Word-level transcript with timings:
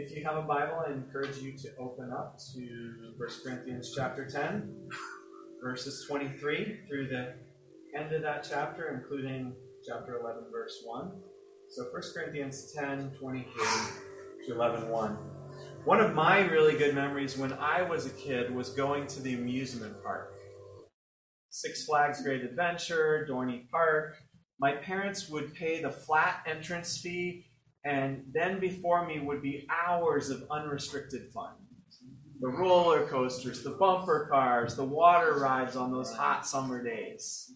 If 0.00 0.16
you 0.16 0.22
have 0.22 0.36
a 0.36 0.42
Bible, 0.42 0.84
I 0.86 0.92
encourage 0.92 1.38
you 1.38 1.58
to 1.58 1.76
open 1.76 2.12
up 2.12 2.38
to 2.54 3.12
1 3.16 3.28
Corinthians 3.42 3.92
chapter 3.96 4.30
10, 4.30 4.90
verses 5.60 6.06
23 6.06 6.82
through 6.86 7.08
the 7.08 7.34
end 7.98 8.12
of 8.12 8.22
that 8.22 8.46
chapter, 8.48 8.94
including 8.96 9.56
chapter 9.84 10.20
11, 10.20 10.44
verse 10.52 10.84
1. 10.84 11.10
So 11.70 11.82
1 11.90 12.02
Corinthians 12.14 12.72
10, 12.78 13.10
23 13.18 13.52
to 14.46 14.54
11, 14.54 14.88
1. 14.88 15.18
One 15.84 16.00
of 16.00 16.14
my 16.14 16.42
really 16.42 16.78
good 16.78 16.94
memories 16.94 17.36
when 17.36 17.54
I 17.54 17.82
was 17.82 18.06
a 18.06 18.10
kid 18.10 18.54
was 18.54 18.70
going 18.70 19.08
to 19.08 19.20
the 19.20 19.34
amusement 19.34 20.00
park. 20.04 20.32
Six 21.50 21.86
Flags 21.86 22.22
Great 22.22 22.44
Adventure, 22.44 23.26
Dorney 23.28 23.68
Park. 23.68 24.14
My 24.60 24.74
parents 24.74 25.28
would 25.28 25.54
pay 25.54 25.82
the 25.82 25.90
flat 25.90 26.44
entrance 26.46 26.98
fee, 26.98 27.46
and 27.84 28.24
then 28.32 28.60
before 28.60 29.06
me 29.06 29.20
would 29.20 29.42
be 29.42 29.66
hours 29.70 30.30
of 30.30 30.44
unrestricted 30.50 31.32
fun. 31.32 31.52
The 32.40 32.48
roller 32.48 33.06
coasters, 33.06 33.62
the 33.62 33.70
bumper 33.70 34.28
cars, 34.30 34.76
the 34.76 34.84
water 34.84 35.38
rides 35.40 35.74
on 35.76 35.90
those 35.90 36.12
hot 36.12 36.46
summer 36.46 36.82
days. 36.82 37.52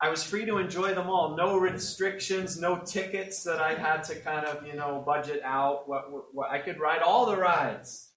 I 0.00 0.08
was 0.08 0.22
free 0.22 0.44
to 0.44 0.58
enjoy 0.58 0.94
them 0.94 1.10
all. 1.10 1.36
No 1.36 1.58
restrictions, 1.58 2.60
no 2.60 2.78
tickets 2.78 3.42
that 3.42 3.60
I 3.60 3.74
had 3.74 4.04
to 4.04 4.14
kind 4.20 4.46
of, 4.46 4.64
you 4.64 4.74
know, 4.74 5.02
budget 5.04 5.40
out. 5.42 5.88
What, 5.88 6.12
what, 6.12 6.24
what 6.32 6.50
I 6.50 6.60
could 6.60 6.78
ride 6.78 7.02
all 7.02 7.26
the 7.26 7.36
rides. 7.36 8.12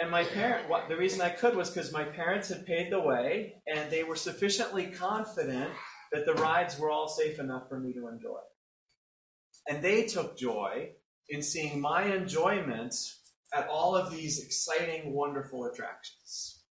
And 0.00 0.10
my 0.10 0.24
parent, 0.24 0.70
what, 0.70 0.88
the 0.88 0.96
reason 0.96 1.20
I 1.20 1.28
could 1.28 1.54
was 1.54 1.68
because 1.68 1.92
my 1.92 2.04
parents 2.04 2.48
had 2.48 2.64
paid 2.64 2.90
the 2.90 3.00
way, 3.00 3.56
and 3.66 3.90
they 3.90 4.04
were 4.04 4.16
sufficiently 4.16 4.86
confident 4.86 5.70
that 6.12 6.24
the 6.24 6.34
rides 6.34 6.78
were 6.78 6.90
all 6.90 7.08
safe 7.08 7.38
enough 7.38 7.68
for 7.68 7.78
me 7.78 7.92
to 7.92 8.08
enjoy. 8.08 8.40
And 9.68 9.82
they 9.82 10.06
took 10.06 10.36
joy 10.36 10.90
in 11.28 11.42
seeing 11.42 11.80
my 11.80 12.04
enjoyment 12.04 12.94
at 13.54 13.68
all 13.68 13.94
of 13.94 14.10
these 14.10 14.42
exciting, 14.42 15.12
wonderful 15.12 15.64
attractions. 15.66 16.62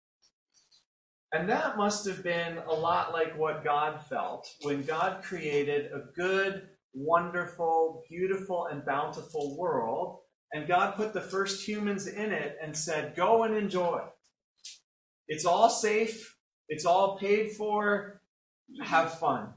And 1.34 1.48
that 1.50 1.78
must 1.78 2.06
have 2.08 2.24
been 2.24 2.58
a 2.68 2.74
lot 2.74 3.14
like 3.14 3.38
what 3.38 3.64
God 3.64 4.02
felt 4.10 4.48
when 4.64 4.84
God 4.84 5.24
created 5.24 5.90
a 5.92 6.12
good, 6.16 6.68
wonderful, 6.94 8.04
beautiful, 8.10 8.68
and 8.68 8.86
bountiful 8.86 9.58
world. 9.58 10.20
And 10.54 10.68
God 10.68 10.96
put 10.96 11.14
the 11.14 11.22
first 11.22 11.66
humans 11.66 12.08
in 12.08 12.34
it 12.34 12.58
and 12.62 12.76
said, 12.76 13.16
Go 13.16 13.44
and 13.44 13.56
enjoy. 13.56 14.02
It's 15.30 15.46
all 15.46 15.70
safe, 15.70 16.36
it's 16.68 16.86
all 16.86 17.18
paid 17.18 17.54
for. 17.54 18.22
Have 18.84 19.18
fun. 19.18 19.54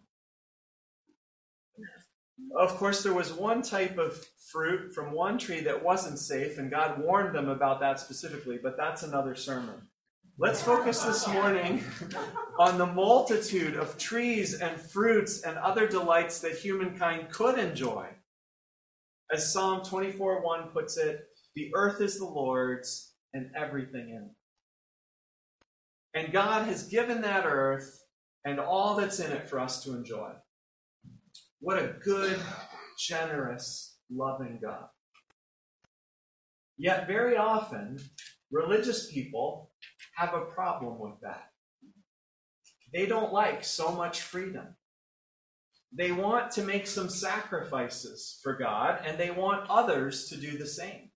Of 2.57 2.77
course, 2.77 3.03
there 3.03 3.15
was 3.15 3.33
one 3.33 3.63
type 3.63 3.99
of 3.99 4.25
fruit 4.51 4.95
from 4.95 5.13
one 5.13 5.39
tree 5.39 5.61
that 5.61 5.83
wasn't 5.85 6.19
safe, 6.19 6.59
and 6.59 6.71
God 6.71 7.03
warned 7.03 7.35
them 7.35 7.49
about 7.49 7.81
that 7.81 8.01
specifically, 8.01 8.59
but 8.63 8.77
that's 8.77 9.03
another 9.03 9.35
sermon. 9.35 9.89
Let's 10.37 10.61
focus 10.63 11.03
this 11.03 11.29
morning 11.29 11.85
on 12.59 12.77
the 12.77 12.87
multitude 12.87 13.77
of 13.77 13.97
trees 13.99 14.55
and 14.55 14.81
fruits 14.81 15.43
and 15.43 15.57
other 15.59 15.87
delights 15.87 16.41
that 16.41 16.59
humankind 16.59 17.31
could 17.31 17.57
enjoy. 17.57 18.09
As 19.33 19.53
Psalm 19.53 19.85
24 19.85 20.43
1 20.43 20.69
puts 20.71 20.97
it, 20.97 21.29
the 21.55 21.71
earth 21.75 22.01
is 22.01 22.19
the 22.19 22.25
Lord's 22.25 23.13
and 23.33 23.51
everything 23.57 24.11
in 24.11 24.23
it. 24.25 24.31
And 26.15 26.33
God 26.33 26.67
has 26.67 26.89
given 26.89 27.23
that 27.23 27.45
earth 27.47 28.05
and 28.45 28.59
all 28.59 28.97
that's 28.97 29.21
in 29.21 29.31
it 29.31 29.49
for 29.49 29.61
us 29.61 29.85
to 29.85 29.95
enjoy. 29.95 30.33
What 31.65 31.79
a 31.79 31.95
good, 32.05 32.39
generous, 32.99 33.97
loving 34.11 34.59
God. 34.63 34.85
Yet, 36.77 37.07
very 37.07 37.39
often, 37.39 37.99
religious 38.53 39.11
people 39.11 39.71
have 40.15 40.35
a 40.35 40.45
problem 40.45 40.99
with 40.99 41.19
that. 41.23 41.45
They 42.93 43.07
don't 43.07 43.33
like 43.33 43.65
so 43.65 43.93
much 43.93 44.21
freedom. 44.21 44.77
They 45.91 46.13
want 46.13 46.51
to 46.51 46.63
make 46.63 46.87
some 46.87 47.09
sacrifices 47.09 48.39
for 48.43 48.59
God, 48.59 49.01
and 49.07 49.17
they 49.17 49.31
want 49.31 49.71
others 49.71 50.29
to 50.29 50.37
do 50.37 50.59
the 50.59 50.67
same. 50.67 51.13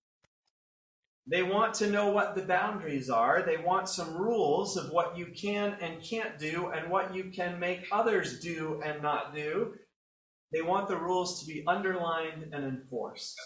They 1.27 1.43
want 1.43 1.75
to 1.75 1.91
know 1.91 2.09
what 2.09 2.33
the 2.33 2.41
boundaries 2.41 3.11
are. 3.11 3.43
They 3.43 3.57
want 3.57 3.87
some 3.87 4.17
rules 4.17 4.77
of 4.77 4.89
what 4.89 5.15
you 5.15 5.27
can 5.27 5.77
and 5.79 6.01
can't 6.01 6.39
do, 6.39 6.71
and 6.73 6.89
what 6.89 7.13
you 7.13 7.25
can 7.25 7.59
make 7.59 7.85
others 7.91 8.39
do 8.39 8.81
and 8.83 9.03
not 9.03 9.35
do. 9.35 9.75
They 10.51 10.61
want 10.61 10.87
the 10.87 10.97
rules 10.97 11.39
to 11.39 11.47
be 11.47 11.63
underlined 11.67 12.49
and 12.51 12.65
enforced. 12.65 13.39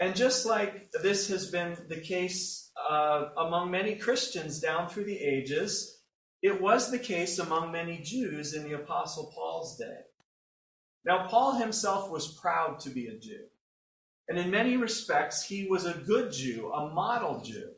And 0.00 0.16
just 0.16 0.46
like 0.46 0.90
this 1.02 1.28
has 1.28 1.50
been 1.50 1.76
the 1.88 2.00
case 2.00 2.70
uh, 2.90 3.26
among 3.36 3.70
many 3.70 3.96
Christians 3.96 4.58
down 4.58 4.88
through 4.88 5.04
the 5.04 5.18
ages, 5.18 6.00
it 6.42 6.60
was 6.60 6.90
the 6.90 6.98
case 6.98 7.38
among 7.38 7.70
many 7.70 7.98
Jews 7.98 8.54
in 8.54 8.64
the 8.64 8.72
Apostle 8.72 9.30
Paul's 9.34 9.76
day. 9.76 9.98
Now, 11.04 11.26
Paul 11.28 11.56
himself 11.58 12.10
was 12.10 12.38
proud 12.40 12.80
to 12.80 12.90
be 12.90 13.08
a 13.08 13.18
Jew. 13.18 13.44
And 14.28 14.38
in 14.38 14.50
many 14.50 14.76
respects, 14.76 15.42
he 15.42 15.66
was 15.68 15.84
a 15.84 16.02
good 16.06 16.32
Jew, 16.32 16.72
a 16.72 16.94
model 16.94 17.42
Jew. 17.42 17.70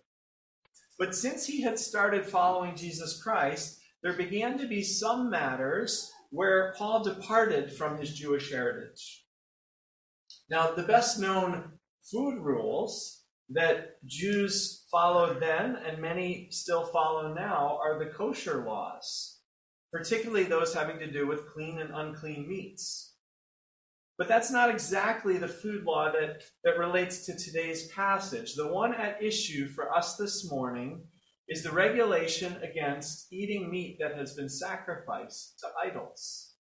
But 0.99 1.17
since 1.17 1.47
he 1.47 1.63
had 1.63 1.79
started 1.79 2.27
following 2.27 2.77
Jesus 2.77 3.21
Christ, 3.21 3.81
there 4.03 4.13
began 4.13 4.59
to 4.59 4.69
be 4.69 4.83
some 4.83 5.31
matters 5.31 6.12
where 6.33 6.75
Paul 6.79 7.05
departed 7.05 7.73
from 7.73 7.99
his 7.99 8.13
Jewish 8.13 8.51
heritage. 8.51 9.27
Now, 10.49 10.73
the 10.73 10.83
best 10.83 11.21
known 11.21 11.73
food 12.11 12.41
rules 12.41 13.23
that 13.51 14.03
Jews 14.07 14.87
followed 14.91 15.41
then 15.41 15.77
and 15.77 16.01
many 16.01 16.49
still 16.51 16.87
follow 16.87 17.35
now 17.35 17.79
are 17.83 17.99
the 17.99 18.11
kosher 18.11 18.65
laws, 18.65 19.41
particularly 19.93 20.45
those 20.45 20.73
having 20.73 20.99
to 21.01 21.11
do 21.11 21.27
with 21.27 21.49
clean 21.53 21.79
and 21.79 21.95
unclean 21.95 22.49
meats. 22.49 23.15
But 24.17 24.29
that's 24.29 24.51
not 24.51 24.71
exactly 24.71 25.37
the 25.37 25.49
food 25.49 25.85
law 25.85 26.11
that, 26.13 26.43
that 26.65 26.79
relates 26.79 27.27
to 27.27 27.37
today's 27.37 27.89
passage. 27.89 28.55
The 28.55 28.73
one 28.73 28.95
at 28.95 29.23
issue 29.23 29.69
for 29.69 29.95
us 29.95 30.17
this 30.17 30.51
morning 30.51 31.03
is 31.53 31.63
the 31.63 31.71
regulation 31.71 32.57
against 32.63 33.31
eating 33.31 33.71
meat 33.71 33.99
that 34.01 34.17
has 34.17 34.33
been 34.33 34.49
sacrificed 34.49 35.59
to 35.61 35.67
idols. 35.87 36.55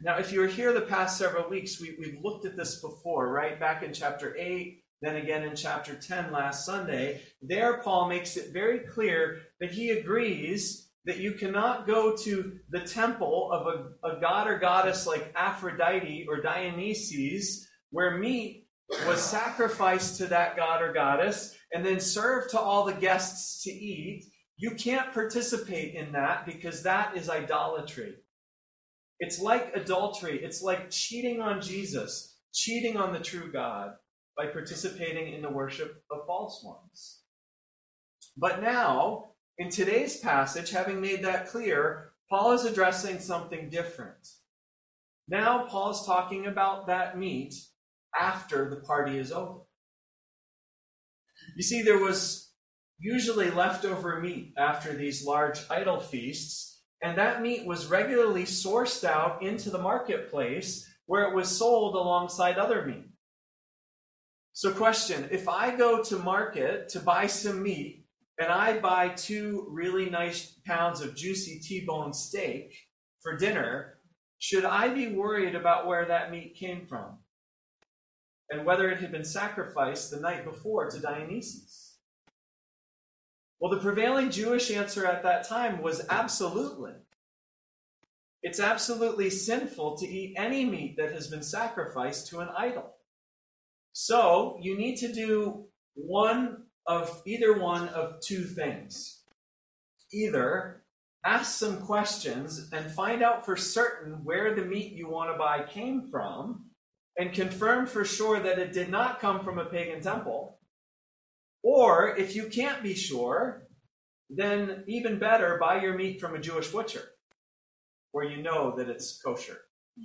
Now, 0.00 0.18
if 0.18 0.30
you 0.30 0.40
were 0.40 0.46
here 0.46 0.72
the 0.72 0.82
past 0.82 1.18
several 1.18 1.50
weeks, 1.50 1.80
we, 1.80 1.96
we've 1.98 2.20
looked 2.22 2.46
at 2.46 2.56
this 2.56 2.80
before, 2.80 3.32
right? 3.32 3.58
Back 3.58 3.82
in 3.82 3.92
chapter 3.92 4.36
8, 4.36 4.80
then 5.02 5.16
again 5.16 5.42
in 5.42 5.56
chapter 5.56 5.96
10 5.96 6.30
last 6.30 6.64
Sunday. 6.64 7.22
There, 7.42 7.78
Paul 7.78 8.08
makes 8.08 8.36
it 8.36 8.52
very 8.52 8.78
clear 8.78 9.40
that 9.60 9.72
he 9.72 9.90
agrees 9.90 10.90
that 11.04 11.18
you 11.18 11.32
cannot 11.32 11.88
go 11.88 12.16
to 12.16 12.58
the 12.70 12.80
temple 12.80 13.50
of 13.50 13.66
a, 13.66 14.16
a 14.16 14.20
god 14.20 14.46
or 14.46 14.58
goddess 14.60 15.08
like 15.08 15.32
Aphrodite 15.34 16.26
or 16.28 16.40
Dionysus, 16.40 17.66
where 17.90 18.16
meat 18.16 18.63
was 19.06 19.22
sacrificed 19.22 20.18
to 20.18 20.26
that 20.26 20.56
god 20.56 20.82
or 20.82 20.92
goddess 20.92 21.56
and 21.72 21.84
then 21.84 22.00
served 22.00 22.50
to 22.50 22.60
all 22.60 22.84
the 22.84 22.92
guests 22.92 23.62
to 23.64 23.70
eat. 23.70 24.24
You 24.56 24.72
can't 24.72 25.12
participate 25.12 25.94
in 25.94 26.12
that 26.12 26.46
because 26.46 26.82
that 26.82 27.16
is 27.16 27.28
idolatry. 27.28 28.14
It's 29.18 29.40
like 29.40 29.74
adultery. 29.74 30.40
It's 30.42 30.62
like 30.62 30.90
cheating 30.90 31.40
on 31.40 31.60
Jesus, 31.60 32.36
cheating 32.52 32.96
on 32.96 33.12
the 33.12 33.18
true 33.18 33.50
God 33.50 33.92
by 34.36 34.46
participating 34.46 35.32
in 35.34 35.42
the 35.42 35.50
worship 35.50 36.02
of 36.10 36.26
false 36.26 36.62
ones. 36.64 37.20
But 38.36 38.62
now, 38.62 39.30
in 39.58 39.70
today's 39.70 40.18
passage, 40.18 40.70
having 40.70 41.00
made 41.00 41.24
that 41.24 41.48
clear, 41.48 42.12
Paul 42.28 42.52
is 42.52 42.64
addressing 42.64 43.20
something 43.20 43.70
different. 43.70 44.28
Now, 45.28 45.66
Paul 45.66 45.90
is 45.90 46.02
talking 46.04 46.46
about 46.46 46.86
that 46.88 47.16
meat 47.18 47.54
after 48.18 48.70
the 48.70 48.76
party 48.76 49.18
is 49.18 49.32
over. 49.32 49.60
You 51.56 51.62
see, 51.62 51.82
there 51.82 51.98
was 51.98 52.52
usually 52.98 53.50
leftover 53.50 54.20
meat 54.20 54.54
after 54.56 54.94
these 54.94 55.24
large 55.24 55.60
idol 55.70 56.00
feasts 56.00 56.74
and 57.04 57.18
that 57.18 57.42
meat 57.42 57.66
was 57.66 57.86
regularly 57.86 58.44
sourced 58.44 59.04
out 59.04 59.42
into 59.42 59.68
the 59.68 59.78
marketplace 59.78 60.90
where 61.04 61.28
it 61.28 61.34
was 61.34 61.54
sold 61.54 61.96
alongside 61.96 62.56
other 62.56 62.86
meat. 62.86 63.04
So, 64.54 64.72
question 64.72 65.28
if 65.30 65.46
I 65.46 65.76
go 65.76 66.02
to 66.02 66.18
market 66.18 66.88
to 66.90 67.00
buy 67.00 67.26
some 67.26 67.62
meat 67.62 68.06
and 68.40 68.50
I 68.50 68.78
buy 68.78 69.10
two 69.10 69.66
really 69.68 70.08
nice 70.08 70.56
pounds 70.64 71.02
of 71.02 71.14
juicy 71.14 71.60
T 71.60 71.84
bone 71.84 72.14
steak 72.14 72.74
for 73.20 73.36
dinner, 73.36 73.98
should 74.38 74.64
I 74.64 74.88
be 74.88 75.08
worried 75.08 75.54
about 75.54 75.86
where 75.86 76.06
that 76.06 76.30
meat 76.30 76.56
came 76.56 76.86
from 76.86 77.18
and 78.50 78.64
whether 78.64 78.90
it 78.90 79.00
had 79.00 79.12
been 79.12 79.24
sacrificed 79.24 80.10
the 80.10 80.20
night 80.20 80.44
before 80.44 80.90
to 80.90 81.00
Dionysus? 81.00 81.96
Well, 83.60 83.70
the 83.70 83.80
prevailing 83.80 84.30
Jewish 84.30 84.70
answer 84.70 85.06
at 85.06 85.22
that 85.22 85.48
time 85.48 85.80
was 85.80 86.06
absolutely. 86.10 86.92
It's 88.42 88.60
absolutely 88.60 89.30
sinful 89.30 89.96
to 89.96 90.06
eat 90.06 90.34
any 90.36 90.66
meat 90.66 90.96
that 90.98 91.12
has 91.12 91.28
been 91.28 91.42
sacrificed 91.42 92.28
to 92.28 92.40
an 92.40 92.48
idol. 92.56 92.92
So 93.94 94.58
you 94.60 94.76
need 94.76 94.96
to 94.96 95.12
do 95.12 95.64
one 95.94 96.64
of 96.86 97.22
either 97.24 97.58
one 97.58 97.88
of 97.88 98.20
two 98.20 98.44
things. 98.44 99.22
Either 100.12 100.82
ask 101.24 101.58
some 101.58 101.80
questions 101.80 102.68
and 102.72 102.92
find 102.92 103.22
out 103.22 103.46
for 103.46 103.56
certain 103.56 104.24
where 104.24 104.54
the 104.54 104.64
meat 104.64 104.92
you 104.92 105.08
want 105.08 105.32
to 105.32 105.38
buy 105.38 105.62
came 105.62 106.08
from 106.10 106.66
and 107.16 107.32
confirm 107.32 107.86
for 107.86 108.04
sure 108.04 108.40
that 108.40 108.58
it 108.58 108.72
did 108.72 108.88
not 108.88 109.20
come 109.20 109.44
from 109.44 109.58
a 109.58 109.64
pagan 109.64 110.00
temple. 110.00 110.58
Or 111.62 112.16
if 112.16 112.34
you 112.34 112.48
can't 112.48 112.82
be 112.82 112.94
sure, 112.94 113.68
then 114.28 114.84
even 114.86 115.18
better, 115.18 115.58
buy 115.60 115.80
your 115.80 115.94
meat 115.94 116.20
from 116.20 116.34
a 116.34 116.40
Jewish 116.40 116.68
butcher 116.68 117.02
where 118.12 118.24
you 118.24 118.42
know 118.42 118.76
that 118.76 118.88
it's 118.88 119.20
kosher 119.24 119.60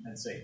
and 0.06 0.18
safe. 0.18 0.44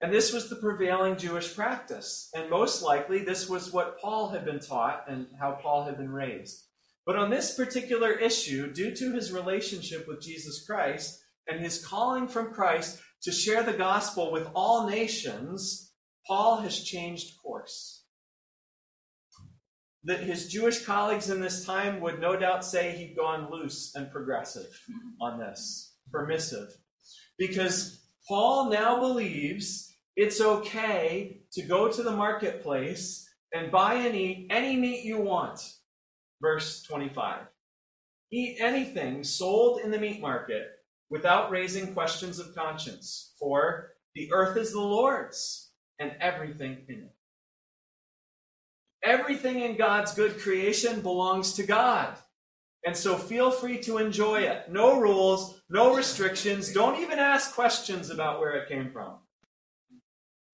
And 0.00 0.12
this 0.12 0.32
was 0.32 0.48
the 0.48 0.56
prevailing 0.56 1.16
Jewish 1.16 1.54
practice. 1.54 2.28
And 2.34 2.50
most 2.50 2.82
likely, 2.82 3.24
this 3.24 3.48
was 3.48 3.72
what 3.72 4.00
Paul 4.00 4.30
had 4.30 4.44
been 4.44 4.58
taught 4.58 5.04
and 5.08 5.28
how 5.38 5.52
Paul 5.52 5.84
had 5.84 5.96
been 5.96 6.10
raised. 6.10 6.64
But 7.06 7.16
on 7.16 7.30
this 7.30 7.54
particular 7.54 8.10
issue, 8.12 8.72
due 8.72 8.94
to 8.96 9.12
his 9.12 9.32
relationship 9.32 10.08
with 10.08 10.22
Jesus 10.22 10.64
Christ 10.66 11.20
and 11.46 11.60
his 11.60 11.84
calling 11.84 12.26
from 12.26 12.52
Christ 12.52 13.00
to 13.22 13.32
share 13.32 13.62
the 13.62 13.72
gospel 13.72 14.32
with 14.32 14.48
all 14.54 14.88
nations, 14.88 15.92
Paul 16.26 16.58
has 16.58 16.82
changed 16.82 17.36
course. 17.42 18.04
That 20.04 20.20
his 20.20 20.48
Jewish 20.48 20.84
colleagues 20.84 21.30
in 21.30 21.40
this 21.40 21.64
time 21.64 22.00
would 22.00 22.20
no 22.20 22.36
doubt 22.36 22.64
say 22.64 22.92
he'd 22.92 23.16
gone 23.16 23.50
loose 23.50 23.94
and 23.94 24.10
progressive 24.10 24.68
on 25.20 25.38
this, 25.38 25.94
permissive. 26.10 26.76
Because 27.38 28.00
Paul 28.28 28.70
now 28.70 28.98
believes 28.98 29.94
it's 30.16 30.40
okay 30.40 31.42
to 31.52 31.62
go 31.62 31.90
to 31.90 32.02
the 32.02 32.10
marketplace 32.10 33.28
and 33.54 33.70
buy 33.70 33.94
and 33.94 34.16
eat 34.16 34.48
any 34.50 34.76
meat 34.76 35.04
you 35.04 35.18
want 35.18 35.60
verse 36.42 36.82
25. 36.82 37.46
Eat 38.32 38.56
anything 38.60 39.24
sold 39.24 39.80
in 39.80 39.90
the 39.90 39.98
meat 39.98 40.20
market 40.20 40.66
without 41.12 41.50
raising 41.50 41.92
questions 41.92 42.38
of 42.38 42.54
conscience, 42.54 43.34
for 43.38 43.90
the 44.14 44.32
earth 44.32 44.56
is 44.56 44.72
the 44.72 44.80
Lord's 44.80 45.70
and 45.98 46.12
everything 46.20 46.78
in 46.88 47.00
it. 47.00 47.14
Everything 49.04 49.60
in 49.60 49.76
God's 49.76 50.14
good 50.14 50.38
creation 50.38 51.02
belongs 51.02 51.52
to 51.54 51.64
God. 51.64 52.16
And 52.86 52.96
so 52.96 53.18
feel 53.18 53.50
free 53.50 53.78
to 53.80 53.98
enjoy 53.98 54.40
it. 54.40 54.72
No 54.72 54.98
rules, 54.98 55.60
no 55.68 55.94
restrictions. 55.94 56.72
Don't 56.72 57.00
even 57.02 57.18
ask 57.18 57.54
questions 57.54 58.08
about 58.08 58.40
where 58.40 58.52
it 58.52 58.68
came 58.68 58.90
from. 58.90 59.18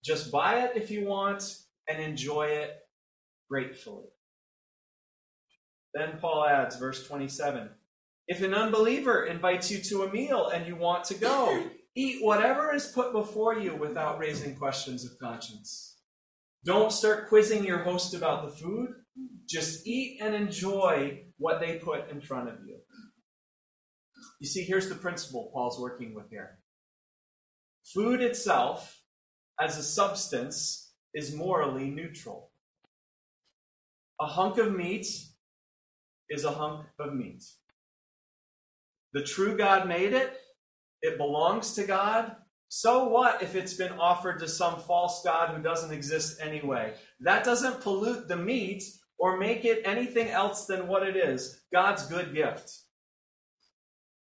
Just 0.05 0.33
buy 0.33 0.65
it 0.65 0.73
if 0.75 0.91
you 0.91 1.07
want 1.07 1.57
and 1.89 2.03
enjoy 2.03 2.47
it 2.47 2.79
gratefully. 3.49 4.09
Then 5.95 6.19
Paul 6.21 6.45
adds, 6.45 6.77
verse 6.77 7.07
27 7.07 7.71
If 8.29 8.43
an 8.43 8.53
unbeliever 8.53 9.25
invites 9.25 9.71
you 9.71 9.79
to 9.85 10.03
a 10.03 10.13
meal 10.13 10.49
and 10.49 10.67
you 10.67 10.77
want 10.77 11.05
to 11.05 11.15
go, 11.15 11.65
eat 11.97 12.23
whatever 12.23 12.75
is 12.75 12.93
put 12.95 13.13
before 13.13 13.59
you 13.59 13.75
without 13.75 14.19
raising 14.19 14.55
questions 14.55 15.03
of 15.05 15.19
conscience. 15.19 15.97
Don't 16.63 16.93
start 16.93 17.31
quizzing 17.31 17.65
your 17.65 17.79
host 17.79 18.13
about 18.13 18.45
the 18.45 18.55
food. 18.55 18.91
Just 19.49 19.87
eat 19.87 20.21
and 20.21 20.35
enjoy 20.35 21.23
what 21.39 21.59
they 21.59 21.79
put 21.79 22.11
in 22.11 22.21
front 22.21 22.51
of 22.51 22.57
you. 22.67 22.77
You 24.41 24.47
see, 24.47 24.63
here's 24.63 24.91
the 24.91 24.95
principle 24.95 25.51
Paul's 25.55 25.81
working 25.81 26.15
with 26.15 26.29
here 26.29 26.59
food 27.95 28.21
itself, 28.21 29.01
as 29.59 29.79
a 29.79 29.83
substance, 29.83 30.93
is 31.15 31.35
morally 31.35 31.91
neutral. 31.91 32.51
A 34.21 34.27
hunk 34.27 34.59
of 34.59 34.75
meat 34.77 35.07
is 36.29 36.45
a 36.45 36.51
hunk 36.51 36.85
of 36.99 37.15
meat. 37.15 37.43
The 39.13 39.23
true 39.23 39.57
God 39.57 39.89
made 39.89 40.13
it, 40.13 40.37
it 41.03 41.17
belongs 41.17 41.75
to 41.75 41.85
God. 41.85 42.37
So 42.69 43.09
what 43.09 43.43
if 43.43 43.55
it's 43.55 43.75
been 43.75 43.93
offered 43.93 44.41
to 44.41 44.49
some 44.49 44.79
false 44.81 45.23
God 45.25 45.55
who 45.55 45.63
doesn't 45.63 45.93
exist 45.93 46.39
anyway? 46.41 46.95
That 47.21 47.45
doesn't 47.45 47.81
pollute 47.81 48.29
the 48.29 48.37
meat 48.37 48.85
or 49.19 49.39
make 49.39 49.65
it 49.65 49.83
anything 49.85 50.29
else 50.29 50.67
than 50.67 50.87
what 50.87 51.07
it 51.07 51.17
is 51.17 51.63
God's 51.73 52.07
good 52.07 52.35
gift. 52.35 52.71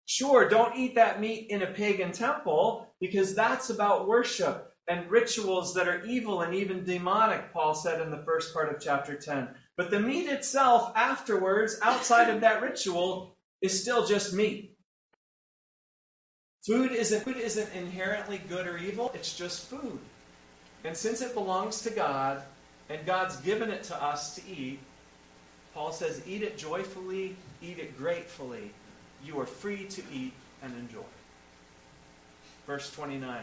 Sure, 0.06 0.48
don't 0.48 0.76
eat 0.76 0.96
that 0.96 1.20
meat 1.20 1.46
in 1.50 1.62
a 1.62 1.66
pagan 1.68 2.10
temple 2.10 2.88
because 3.00 3.34
that's 3.34 3.70
about 3.70 4.08
worship 4.08 4.72
and 4.88 5.08
rituals 5.08 5.72
that 5.74 5.86
are 5.86 6.04
evil 6.04 6.40
and 6.40 6.52
even 6.52 6.84
demonic, 6.84 7.52
Paul 7.52 7.74
said 7.74 8.00
in 8.00 8.10
the 8.10 8.24
first 8.24 8.52
part 8.52 8.74
of 8.74 8.82
chapter 8.82 9.14
10. 9.14 9.48
But 9.76 9.92
the 9.92 10.00
meat 10.00 10.28
itself, 10.28 10.92
afterwards, 10.96 11.78
outside 11.82 12.28
of 12.28 12.40
that 12.40 12.60
ritual, 12.60 13.36
is 13.60 13.80
still 13.80 14.06
just 14.06 14.32
meat. 14.32 14.76
Food 16.66 16.92
isn't, 16.92 17.24
food 17.24 17.36
isn't 17.36 17.72
inherently 17.74 18.40
good 18.48 18.66
or 18.66 18.76
evil, 18.76 19.10
it's 19.14 19.36
just 19.36 19.66
food. 19.66 19.98
And 20.84 20.96
since 20.96 21.20
it 21.20 21.34
belongs 21.34 21.82
to 21.82 21.90
God, 21.90 22.42
and 22.88 23.06
God's 23.06 23.36
given 23.36 23.70
it 23.70 23.82
to 23.84 24.02
us 24.02 24.34
to 24.34 24.42
eat, 24.48 24.80
Paul 25.74 25.92
says, 25.92 26.22
eat 26.26 26.42
it 26.42 26.58
joyfully, 26.58 27.36
eat 27.62 27.78
it 27.78 27.96
gratefully. 27.96 28.72
You 29.24 29.38
are 29.40 29.46
free 29.46 29.84
to 29.84 30.02
eat 30.12 30.32
and 30.62 30.74
enjoy. 30.74 31.04
Verse 32.66 32.90
29 32.92 33.40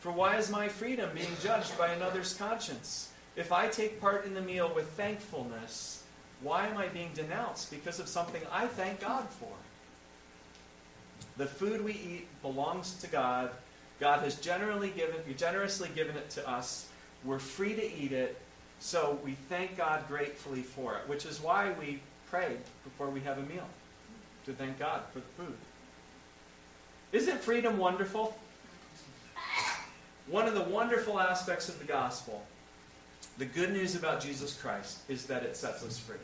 For 0.00 0.10
why 0.12 0.36
is 0.36 0.50
my 0.50 0.68
freedom 0.68 1.10
being 1.14 1.36
judged 1.42 1.76
by 1.76 1.88
another's 1.88 2.34
conscience? 2.34 3.12
If 3.36 3.52
I 3.52 3.68
take 3.68 4.00
part 4.00 4.24
in 4.24 4.34
the 4.34 4.40
meal 4.40 4.72
with 4.74 4.88
thankfulness, 4.90 5.99
why 6.42 6.66
am 6.66 6.76
I 6.76 6.88
being 6.88 7.10
denounced 7.14 7.70
because 7.70 8.00
of 8.00 8.08
something 8.08 8.42
I 8.52 8.66
thank 8.66 9.00
God 9.00 9.28
for? 9.28 9.52
The 11.36 11.46
food 11.46 11.84
we 11.84 11.92
eat 11.92 12.28
belongs 12.42 12.94
to 13.00 13.06
God. 13.06 13.50
God 13.98 14.20
has 14.20 14.36
generally 14.36 14.90
given, 14.90 15.16
generously 15.36 15.90
given 15.94 16.16
it 16.16 16.30
to 16.30 16.48
us. 16.48 16.88
We're 17.24 17.38
free 17.38 17.74
to 17.74 17.94
eat 17.94 18.12
it, 18.12 18.38
so 18.78 19.18
we 19.24 19.32
thank 19.48 19.76
God 19.76 20.06
gratefully 20.08 20.62
for 20.62 20.94
it, 20.94 21.06
which 21.06 21.26
is 21.26 21.40
why 21.40 21.72
we 21.78 22.00
pray 22.30 22.56
before 22.84 23.10
we 23.10 23.20
have 23.20 23.38
a 23.38 23.42
meal, 23.42 23.66
to 24.46 24.52
thank 24.52 24.78
God 24.78 25.02
for 25.12 25.18
the 25.18 25.44
food. 25.44 25.56
Isn't 27.12 27.40
freedom 27.40 27.76
wonderful? 27.76 28.36
One 30.26 30.46
of 30.46 30.54
the 30.54 30.62
wonderful 30.62 31.18
aspects 31.18 31.68
of 31.68 31.78
the 31.78 31.84
gospel 31.84 32.42
the 33.40 33.46
good 33.46 33.72
news 33.72 33.96
about 33.96 34.20
Jesus 34.20 34.54
Christ 34.60 34.98
is 35.08 35.24
that 35.26 35.42
it 35.44 35.56
sets 35.56 35.82
us 35.82 35.98
free. 35.98 36.16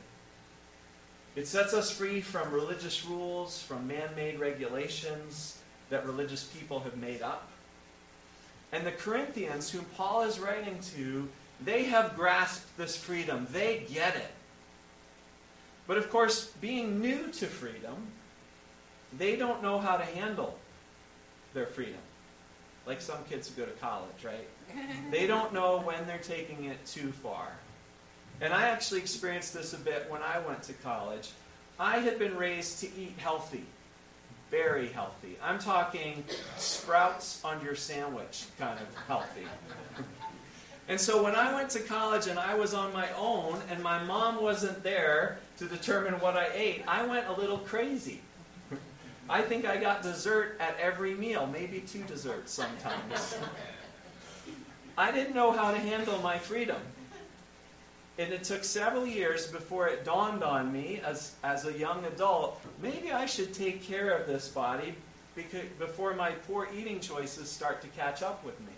It 1.36 1.46
sets 1.46 1.74
us 1.74 1.90
free 1.90 2.22
from 2.22 2.50
religious 2.50 3.04
rules, 3.04 3.62
from 3.62 3.86
man 3.86 4.08
made 4.16 4.40
regulations 4.40 5.58
that 5.90 6.06
religious 6.06 6.44
people 6.44 6.80
have 6.80 6.96
made 6.96 7.20
up. 7.20 7.48
And 8.72 8.86
the 8.86 8.92
Corinthians, 8.92 9.70
whom 9.70 9.84
Paul 9.96 10.22
is 10.22 10.40
writing 10.40 10.78
to, 10.96 11.28
they 11.62 11.84
have 11.84 12.16
grasped 12.16 12.76
this 12.78 12.96
freedom. 12.96 13.46
They 13.52 13.86
get 13.92 14.16
it. 14.16 14.30
But 15.86 15.98
of 15.98 16.10
course, 16.10 16.46
being 16.60 17.00
new 17.00 17.28
to 17.32 17.46
freedom, 17.46 18.08
they 19.16 19.36
don't 19.36 19.62
know 19.62 19.78
how 19.78 19.98
to 19.98 20.04
handle 20.04 20.58
their 21.54 21.66
freedom. 21.66 22.00
Like 22.86 23.00
some 23.00 23.22
kids 23.28 23.48
who 23.48 23.62
go 23.62 23.70
to 23.70 23.78
college, 23.78 24.24
right? 24.24 24.48
they 25.10 25.26
don't 25.26 25.52
know 25.52 25.80
when 25.80 26.06
they're 26.06 26.18
taking 26.18 26.64
it 26.64 26.84
too 26.86 27.12
far. 27.12 27.48
And 28.40 28.52
I 28.52 28.68
actually 28.68 29.00
experienced 29.00 29.54
this 29.54 29.72
a 29.72 29.78
bit 29.78 30.06
when 30.10 30.22
I 30.22 30.38
went 30.40 30.62
to 30.64 30.72
college. 30.74 31.30
I 31.78 31.98
had 31.98 32.18
been 32.18 32.36
raised 32.36 32.80
to 32.80 32.86
eat 32.98 33.14
healthy, 33.18 33.64
very 34.50 34.88
healthy. 34.88 35.36
I'm 35.42 35.58
talking 35.58 36.24
sprouts 36.56 37.42
on 37.44 37.64
your 37.64 37.74
sandwich 37.74 38.44
kind 38.58 38.78
of 38.78 38.86
healthy. 39.06 39.46
And 40.88 41.00
so 41.00 41.22
when 41.22 41.34
I 41.34 41.52
went 41.54 41.70
to 41.70 41.80
college 41.80 42.28
and 42.28 42.38
I 42.38 42.54
was 42.54 42.72
on 42.72 42.92
my 42.92 43.08
own 43.16 43.60
and 43.70 43.82
my 43.82 44.02
mom 44.04 44.40
wasn't 44.40 44.82
there 44.82 45.38
to 45.58 45.66
determine 45.66 46.14
what 46.20 46.36
I 46.36 46.48
ate, 46.54 46.84
I 46.86 47.04
went 47.04 47.26
a 47.26 47.32
little 47.32 47.58
crazy. 47.58 48.20
I 49.28 49.42
think 49.42 49.64
I 49.64 49.78
got 49.78 50.02
dessert 50.02 50.56
at 50.60 50.78
every 50.78 51.14
meal, 51.14 51.48
maybe 51.52 51.80
two 51.80 52.04
desserts 52.04 52.52
sometimes. 52.52 53.36
I 54.96 55.10
didn't 55.10 55.34
know 55.34 55.50
how 55.50 55.72
to 55.72 55.78
handle 55.78 56.20
my 56.22 56.38
freedom. 56.38 56.80
And 58.18 58.32
it 58.32 58.44
took 58.44 58.64
several 58.64 59.06
years 59.06 59.46
before 59.48 59.88
it 59.88 60.04
dawned 60.04 60.42
on 60.42 60.72
me 60.72 61.00
as, 61.04 61.34
as 61.44 61.66
a 61.66 61.72
young 61.72 62.04
adult 62.06 62.60
maybe 62.80 63.12
I 63.12 63.26
should 63.26 63.52
take 63.52 63.82
care 63.82 64.10
of 64.10 64.26
this 64.26 64.48
body 64.48 64.94
because, 65.34 65.66
before 65.78 66.14
my 66.14 66.30
poor 66.30 66.68
eating 66.76 67.00
choices 67.00 67.50
start 67.50 67.82
to 67.82 67.88
catch 67.88 68.22
up 68.22 68.44
with 68.44 68.58
me. 68.60 68.72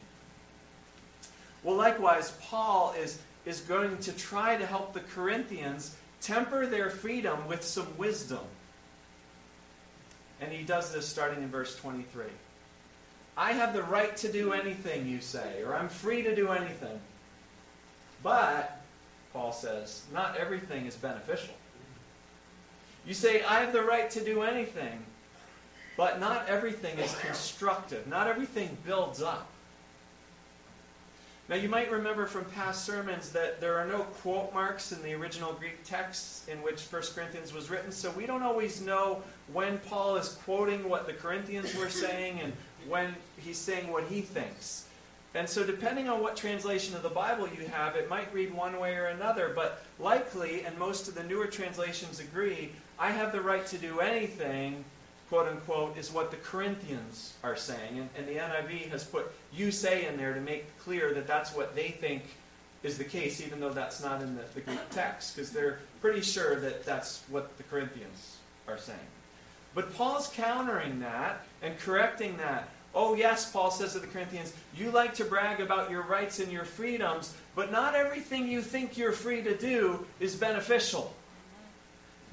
Well, 1.62 1.76
likewise, 1.76 2.32
Paul 2.42 2.94
is, 2.98 3.20
is 3.44 3.60
going 3.60 3.98
to 3.98 4.12
try 4.12 4.56
to 4.56 4.66
help 4.66 4.92
the 4.92 5.00
Corinthians 5.00 5.96
temper 6.20 6.66
their 6.66 6.90
freedom 6.90 7.46
with 7.46 7.62
some 7.62 7.96
wisdom. 7.96 8.44
And 10.40 10.52
he 10.52 10.62
does 10.62 10.92
this 10.92 11.06
starting 11.06 11.42
in 11.42 11.48
verse 11.48 11.76
23. 11.76 12.24
I 13.36 13.52
have 13.52 13.72
the 13.72 13.82
right 13.84 14.16
to 14.18 14.32
do 14.32 14.52
anything, 14.52 15.06
you 15.08 15.20
say, 15.20 15.62
or 15.62 15.74
I'm 15.74 15.88
free 15.88 16.22
to 16.22 16.34
do 16.34 16.48
anything. 16.48 17.00
But, 18.22 18.77
Paul 19.32 19.52
says, 19.52 20.02
not 20.12 20.36
everything 20.36 20.86
is 20.86 20.96
beneficial. 20.96 21.54
You 23.06 23.14
say, 23.14 23.42
I 23.42 23.60
have 23.60 23.72
the 23.72 23.82
right 23.82 24.10
to 24.10 24.24
do 24.24 24.42
anything, 24.42 25.04
but 25.96 26.20
not 26.20 26.48
everything 26.48 26.98
is 26.98 27.14
constructive. 27.20 28.06
Not 28.06 28.26
everything 28.26 28.76
builds 28.84 29.22
up. 29.22 29.48
Now, 31.48 31.56
you 31.56 31.70
might 31.70 31.90
remember 31.90 32.26
from 32.26 32.44
past 32.44 32.84
sermons 32.84 33.30
that 33.30 33.58
there 33.58 33.78
are 33.78 33.86
no 33.86 34.00
quote 34.00 34.52
marks 34.52 34.92
in 34.92 35.02
the 35.02 35.14
original 35.14 35.54
Greek 35.54 35.82
text 35.82 36.46
in 36.46 36.62
which 36.62 36.82
1 36.82 37.02
Corinthians 37.14 37.54
was 37.54 37.70
written, 37.70 37.90
so 37.90 38.10
we 38.10 38.26
don't 38.26 38.42
always 38.42 38.82
know 38.82 39.22
when 39.50 39.78
Paul 39.78 40.16
is 40.16 40.28
quoting 40.44 40.86
what 40.86 41.06
the 41.06 41.14
Corinthians 41.14 41.74
were 41.74 41.88
saying 41.88 42.40
and 42.42 42.52
when 42.86 43.14
he's 43.38 43.56
saying 43.56 43.90
what 43.90 44.04
he 44.04 44.20
thinks. 44.20 44.87
And 45.34 45.48
so, 45.48 45.64
depending 45.64 46.08
on 46.08 46.22
what 46.22 46.36
translation 46.36 46.96
of 46.96 47.02
the 47.02 47.10
Bible 47.10 47.48
you 47.48 47.66
have, 47.66 47.96
it 47.96 48.08
might 48.08 48.32
read 48.32 48.52
one 48.52 48.80
way 48.80 48.96
or 48.96 49.06
another, 49.06 49.52
but 49.54 49.84
likely, 49.98 50.64
and 50.64 50.76
most 50.78 51.06
of 51.06 51.14
the 51.14 51.22
newer 51.22 51.46
translations 51.46 52.18
agree, 52.18 52.72
I 52.98 53.10
have 53.10 53.32
the 53.32 53.42
right 53.42 53.66
to 53.66 53.78
do 53.78 54.00
anything 54.00 54.84
quote 55.28 55.46
unquote, 55.46 55.96
is 55.96 56.10
what 56.10 56.30
the 56.30 56.36
Corinthians 56.38 57.34
are 57.42 57.56
saying. 57.56 57.98
And, 57.98 58.08
and, 58.16 58.28
the 58.28 58.36
NIV 58.40 58.88
has 58.90 59.04
put 59.04 59.30
you 59.52 59.70
say 59.70 60.06
in 60.06 60.16
there 60.16 60.34
to 60.34 60.40
make 60.40 60.76
clear 60.78 61.12
that 61.14 61.26
that's 61.26 61.54
what 61.54 61.74
they 61.74 61.90
think 61.90 62.22
is 62.82 62.96
the 62.96 63.04
case, 63.04 63.40
even 63.40 63.60
though 63.60 63.70
that's 63.70 64.02
not 64.02 64.22
in 64.22 64.36
the, 64.36 64.42
the 64.54 64.60
Greek 64.60 64.78
text, 64.90 65.34
because 65.34 65.50
they're 65.50 65.80
pretty 66.00 66.22
sure 66.22 66.60
that 66.60 66.84
that's 66.84 67.22
what 67.28 67.56
the 67.58 67.62
Corinthians 67.64 68.36
are 68.66 68.78
saying. 68.78 68.98
But 69.74 69.94
Paul's 69.94 70.28
countering 70.28 71.00
that 71.00 71.44
and 71.62 71.78
correcting 71.78 72.36
that. 72.38 72.70
Oh, 72.94 73.14
yes, 73.14 73.50
Paul 73.50 73.70
says 73.70 73.92
to 73.92 73.98
the 73.98 74.06
Corinthians, 74.06 74.52
you 74.74 74.90
like 74.90 75.14
to 75.14 75.24
brag 75.24 75.60
about 75.60 75.90
your 75.90 76.02
rights 76.02 76.40
and 76.40 76.50
your 76.50 76.64
freedoms, 76.64 77.34
but 77.54 77.70
not 77.70 77.94
everything 77.94 78.48
you 78.48 78.62
think 78.62 78.96
you're 78.96 79.12
free 79.12 79.42
to 79.42 79.56
do 79.56 80.06
is 80.20 80.34
beneficial. 80.34 81.14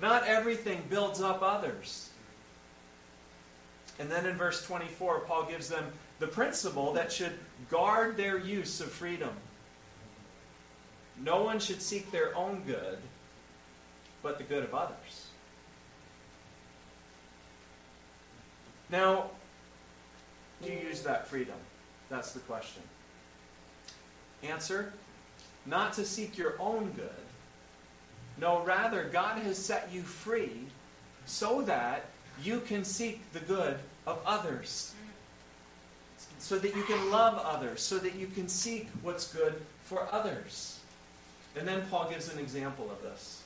Not 0.02 0.26
everything 0.26 0.84
builds 0.90 1.22
up 1.22 1.42
others. 1.42 2.10
And 4.00 4.10
then 4.10 4.26
in 4.26 4.38
verse 4.38 4.66
24, 4.66 5.22
Paul 5.22 5.46
gives 5.46 5.70
them 5.70 5.86
the 6.20 6.28
principle 6.28 6.94
that 6.94 7.12
should 7.12 7.34
guard 7.70 8.18
their 8.18 8.38
use 8.38 8.82
of 8.82 8.90
freedom. 8.92 9.32
No 11.24 11.44
one 11.44 11.60
should 11.60 11.82
seek 11.82 12.12
their 12.12 12.36
own 12.36 12.64
good, 12.66 12.98
but 14.22 14.38
the 14.38 14.44
good 14.44 14.64
of 14.64 14.74
others. 14.74 15.28
Now, 18.90 19.30
do 20.64 20.72
you 20.72 20.80
use 20.80 21.02
that 21.02 21.28
freedom? 21.28 21.56
That's 22.10 22.32
the 22.32 22.40
question. 22.42 22.84
Answer 24.44 24.94
not 25.66 25.94
to 25.94 26.06
seek 26.06 26.38
your 26.38 26.54
own 26.60 26.92
good. 26.92 27.10
No, 28.38 28.64
rather, 28.64 29.06
God 29.06 29.40
has 29.40 29.58
set 29.58 29.90
you 29.92 30.02
free 30.02 30.68
so 31.26 31.62
that 31.64 32.06
you 32.44 32.60
can 32.60 32.84
seek 32.84 33.32
the 33.34 33.40
good 33.40 33.80
of 34.06 34.20
others. 34.26 34.94
So 36.38 36.60
that 36.60 36.76
you 36.76 36.84
can 36.84 37.10
love 37.10 37.42
others, 37.44 37.82
so 37.82 37.98
that 37.98 38.16
you 38.16 38.28
can 38.28 38.48
seek 38.48 38.90
what's 39.02 39.34
good 39.34 39.62
for 39.84 40.08
others. 40.12 40.80
And 41.58 41.68
then 41.68 41.84
Paul 41.90 42.10
gives 42.10 42.32
an 42.32 42.38
example 42.38 42.92
of 42.92 43.02
this. 43.02 43.44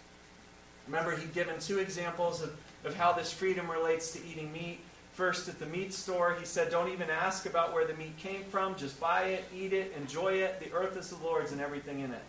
Remember, 0.87 1.15
he'd 1.15 1.33
given 1.33 1.59
two 1.59 1.77
examples 1.77 2.41
of, 2.41 2.57
of 2.83 2.95
how 2.95 3.13
this 3.13 3.31
freedom 3.31 3.69
relates 3.69 4.11
to 4.13 4.25
eating 4.25 4.51
meat. 4.51 4.79
First, 5.19 5.49
at 5.49 5.59
the 5.59 5.65
meat 5.65 5.93
store, 5.93 6.37
he 6.39 6.45
said, 6.45 6.71
Don't 6.71 6.93
even 6.93 7.09
ask 7.09 7.45
about 7.45 7.73
where 7.73 7.85
the 7.85 7.93
meat 7.95 8.15
came 8.15 8.45
from. 8.45 8.77
Just 8.77 8.97
buy 9.01 9.23
it, 9.23 9.43
eat 9.53 9.73
it, 9.73 9.93
enjoy 9.97 10.35
it. 10.35 10.61
The 10.61 10.71
earth 10.71 10.95
is 10.95 11.09
the 11.09 11.17
Lord's 11.17 11.51
and 11.51 11.59
everything 11.59 11.99
in 11.99 12.13
it. 12.13 12.23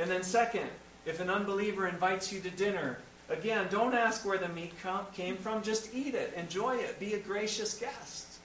And 0.00 0.10
then, 0.10 0.24
second, 0.24 0.68
if 1.04 1.20
an 1.20 1.30
unbeliever 1.30 1.86
invites 1.86 2.32
you 2.32 2.40
to 2.40 2.50
dinner, 2.50 2.98
Again, 3.28 3.68
don't 3.70 3.94
ask 3.94 4.26
where 4.26 4.38
the 4.38 4.48
meat 4.48 4.72
came 5.14 5.36
from. 5.36 5.62
Just 5.62 5.94
eat 5.94 6.16
it. 6.16 6.34
Enjoy 6.36 6.76
it. 6.76 6.98
Be 6.98 7.14
a 7.14 7.18
gracious 7.20 7.78
guest. 7.78 8.38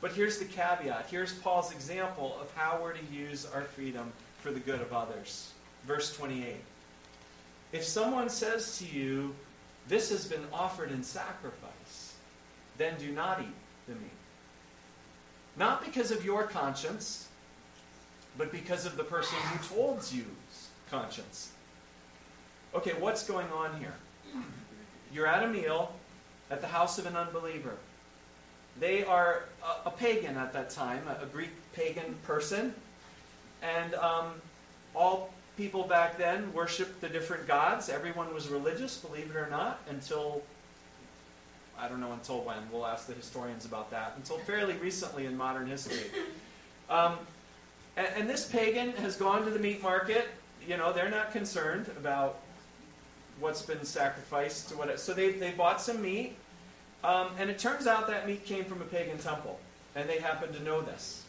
But 0.00 0.12
here's 0.12 0.38
the 0.38 0.44
caveat. 0.44 1.06
Here's 1.08 1.32
Paul's 1.32 1.72
example 1.72 2.36
of 2.40 2.52
how 2.56 2.80
we're 2.82 2.92
to 2.92 3.04
use 3.12 3.46
our 3.54 3.62
freedom 3.62 4.12
for 4.38 4.50
the 4.50 4.60
good 4.60 4.80
of 4.80 4.92
others. 4.92 5.52
Verse 5.86 6.16
28. 6.16 6.56
If 7.72 7.84
someone 7.84 8.28
says 8.28 8.78
to 8.78 8.84
you, 8.84 9.32
This 9.86 10.10
has 10.10 10.26
been 10.26 10.44
offered 10.52 10.90
in 10.90 11.04
sacrifice, 11.04 12.11
then 12.82 12.94
do 12.98 13.12
not 13.12 13.40
eat 13.40 13.54
the 13.86 13.94
meat. 13.94 14.10
Not 15.56 15.84
because 15.84 16.10
of 16.10 16.24
your 16.24 16.44
conscience, 16.44 17.28
but 18.36 18.50
because 18.50 18.86
of 18.86 18.96
the 18.96 19.04
person 19.04 19.38
who 19.38 19.74
told 19.74 19.98
you's 20.12 20.68
conscience. 20.90 21.52
Okay, 22.74 22.92
what's 22.98 23.26
going 23.26 23.48
on 23.48 23.78
here? 23.78 23.94
You're 25.12 25.26
at 25.26 25.42
a 25.44 25.48
meal 25.48 25.94
at 26.50 26.60
the 26.60 26.66
house 26.66 26.98
of 26.98 27.06
an 27.06 27.16
unbeliever. 27.16 27.76
They 28.80 29.04
are 29.04 29.44
a, 29.62 29.88
a 29.88 29.90
pagan 29.90 30.36
at 30.36 30.52
that 30.54 30.70
time, 30.70 31.02
a, 31.06 31.22
a, 31.22 31.26
Greek 31.26 31.50
pagan 31.74 32.14
person. 32.24 32.74
And 33.62 33.94
um, 33.94 34.32
all 34.94 35.32
people 35.58 35.84
back 35.84 36.16
then 36.16 36.52
worshiped 36.54 37.02
the 37.02 37.08
different 37.08 37.46
gods. 37.46 37.90
Everyone 37.90 38.32
was 38.32 38.48
religious, 38.48 38.96
believe 38.96 39.30
it 39.30 39.36
or 39.36 39.48
not, 39.50 39.80
until, 39.90 40.42
I 41.78 41.88
don't 41.88 42.00
know 42.00 42.12
until 42.12 42.42
when. 42.42 42.58
We'll 42.70 42.86
ask 42.86 43.06
the 43.06 43.14
historians 43.14 43.64
about 43.64 43.90
that. 43.90 44.14
Until 44.16 44.38
fairly 44.38 44.74
recently 44.74 45.26
in 45.26 45.36
modern 45.36 45.66
history. 45.66 46.10
Um, 46.88 47.18
and, 47.96 48.08
and 48.16 48.30
this 48.30 48.46
pagan 48.46 48.92
has 48.92 49.16
gone 49.16 49.44
to 49.44 49.50
the 49.50 49.58
meat 49.58 49.82
market. 49.82 50.28
You 50.66 50.76
know, 50.76 50.92
they're 50.92 51.10
not 51.10 51.32
concerned 51.32 51.88
about 51.98 52.38
what's 53.40 53.62
been 53.62 53.84
sacrificed 53.84 54.68
to 54.68 54.76
what. 54.76 54.98
so 55.00 55.14
they, 55.14 55.32
they 55.32 55.50
bought 55.50 55.80
some 55.80 56.00
meat, 56.00 56.36
um, 57.02 57.28
and 57.38 57.50
it 57.50 57.58
turns 57.58 57.86
out 57.86 58.06
that 58.06 58.26
meat 58.26 58.44
came 58.44 58.64
from 58.64 58.80
a 58.80 58.84
pagan 58.84 59.18
temple, 59.18 59.58
and 59.96 60.08
they 60.08 60.18
happen 60.20 60.52
to 60.52 60.62
know 60.62 60.80
this. 60.80 61.24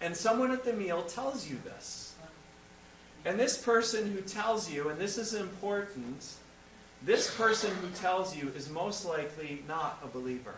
And 0.00 0.14
someone 0.14 0.50
at 0.50 0.64
the 0.64 0.72
meal 0.72 1.02
tells 1.02 1.48
you 1.48 1.58
this. 1.64 2.14
And 3.24 3.40
this 3.40 3.56
person 3.56 4.12
who 4.12 4.20
tells 4.20 4.70
you, 4.70 4.90
and 4.90 5.00
this 5.00 5.16
is 5.16 5.32
important, 5.32 6.26
this 7.04 7.34
person 7.34 7.70
who 7.82 7.88
tells 7.90 8.36
you 8.36 8.50
is 8.56 8.70
most 8.70 9.04
likely 9.04 9.62
not 9.68 9.98
a 10.02 10.06
believer. 10.06 10.54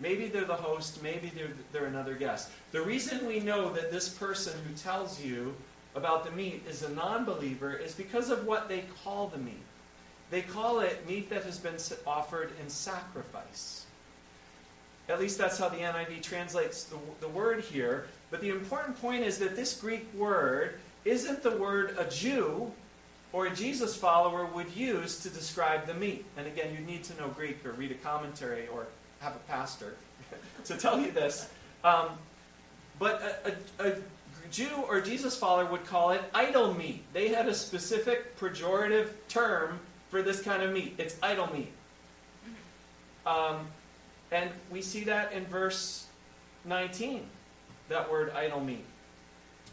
Maybe 0.00 0.28
they're 0.28 0.44
the 0.44 0.54
host, 0.54 1.02
maybe 1.02 1.32
they're, 1.34 1.50
they're 1.72 1.86
another 1.86 2.14
guest. 2.14 2.50
The 2.72 2.82
reason 2.82 3.26
we 3.26 3.40
know 3.40 3.72
that 3.72 3.90
this 3.90 4.08
person 4.08 4.52
who 4.66 4.74
tells 4.74 5.20
you 5.20 5.54
about 5.94 6.24
the 6.24 6.30
meat 6.30 6.62
is 6.68 6.82
a 6.82 6.90
non 6.90 7.24
believer 7.24 7.74
is 7.74 7.94
because 7.94 8.30
of 8.30 8.46
what 8.46 8.68
they 8.68 8.84
call 9.02 9.28
the 9.28 9.38
meat. 9.38 9.64
They 10.30 10.42
call 10.42 10.80
it 10.80 11.08
meat 11.08 11.30
that 11.30 11.44
has 11.44 11.58
been 11.58 11.76
offered 12.06 12.52
in 12.60 12.68
sacrifice. 12.68 13.86
At 15.08 15.18
least 15.18 15.38
that's 15.38 15.58
how 15.58 15.70
the 15.70 15.78
NIV 15.78 16.22
translates 16.22 16.84
the, 16.84 16.98
the 17.20 17.28
word 17.28 17.64
here. 17.64 18.06
But 18.30 18.42
the 18.42 18.50
important 18.50 19.00
point 19.00 19.24
is 19.24 19.38
that 19.38 19.56
this 19.56 19.80
Greek 19.80 20.06
word 20.14 20.78
isn't 21.06 21.42
the 21.42 21.52
word 21.52 21.96
a 21.98 22.04
Jew 22.10 22.70
or 23.32 23.46
a 23.46 23.54
Jesus 23.54 23.96
follower 23.96 24.46
would 24.46 24.74
use 24.74 25.20
to 25.20 25.30
describe 25.30 25.86
the 25.86 25.94
meat. 25.94 26.24
And 26.36 26.46
again, 26.46 26.74
you'd 26.74 26.86
need 26.86 27.04
to 27.04 27.16
know 27.18 27.28
Greek 27.28 27.64
or 27.64 27.72
read 27.72 27.90
a 27.90 27.94
commentary 27.94 28.66
or 28.68 28.86
have 29.20 29.36
a 29.36 29.40
pastor 29.50 29.96
to 30.64 30.76
tell 30.76 31.00
you 31.00 31.10
this. 31.10 31.48
Um, 31.84 32.08
but 32.98 33.40
a, 33.78 33.84
a, 33.84 33.90
a 33.90 33.96
Jew 34.50 34.70
or 34.88 35.00
Jesus 35.00 35.36
follower 35.36 35.66
would 35.66 35.84
call 35.84 36.10
it 36.10 36.22
idol 36.32 36.74
meat. 36.74 37.04
They 37.12 37.28
had 37.28 37.48
a 37.48 37.54
specific 37.54 38.38
pejorative 38.38 39.10
term 39.28 39.80
for 40.10 40.22
this 40.22 40.40
kind 40.40 40.62
of 40.62 40.72
meat. 40.72 40.94
It's 40.98 41.16
idol 41.22 41.52
meat. 41.52 41.72
Um, 43.26 43.68
and 44.32 44.50
we 44.70 44.80
see 44.80 45.04
that 45.04 45.32
in 45.32 45.44
verse 45.46 46.06
19, 46.64 47.26
that 47.90 48.10
word 48.10 48.32
idol 48.34 48.60
meat. 48.60 48.84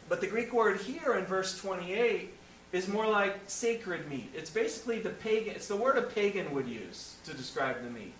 But 0.08 0.20
the 0.20 0.26
Greek 0.26 0.52
word 0.52 0.80
here 0.80 1.14
in 1.14 1.24
verse 1.24 1.58
28 1.58 2.32
is 2.76 2.88
more 2.88 3.06
like 3.06 3.38
sacred 3.46 4.08
meat. 4.08 4.30
It's 4.34 4.50
basically 4.50 5.00
the 5.00 5.10
pagan, 5.10 5.54
it's 5.54 5.66
the 5.66 5.76
word 5.76 5.96
a 5.96 6.02
pagan 6.02 6.54
would 6.54 6.68
use 6.68 7.16
to 7.24 7.32
describe 7.32 7.82
the 7.82 7.90
meat. 7.90 8.12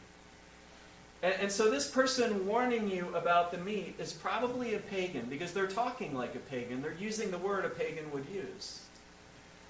And, 1.22 1.34
and, 1.40 1.52
so 1.52 1.70
this 1.70 1.90
person 1.90 2.46
warning 2.46 2.90
you 2.90 3.14
about 3.14 3.50
the 3.50 3.58
meat 3.58 3.94
is 3.98 4.12
probably 4.12 4.74
a 4.74 4.78
pagan 4.78 5.26
because 5.28 5.52
they're 5.52 5.66
talking 5.66 6.14
like 6.14 6.34
a 6.34 6.38
pagan. 6.38 6.82
They're 6.82 6.96
using 6.98 7.30
the 7.30 7.38
word 7.38 7.64
a 7.64 7.68
pagan 7.68 8.10
would 8.12 8.26
use. 8.32 8.80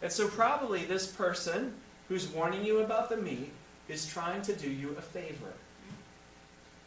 And 0.03 0.11
so 0.11 0.29
probably 0.29 0.85
this 0.85 1.07
person 1.07 1.75
who's 2.09 2.29
warning 2.29 2.65
you 2.65 2.81
about 2.81 3.09
the 3.09 3.17
meat 3.17 3.53
is 3.89 4.07
trying 4.07 4.43
to 4.43 4.55
do 4.55 4.71
you 4.71 4.95
a 4.99 5.03
favor. 5.03 5.53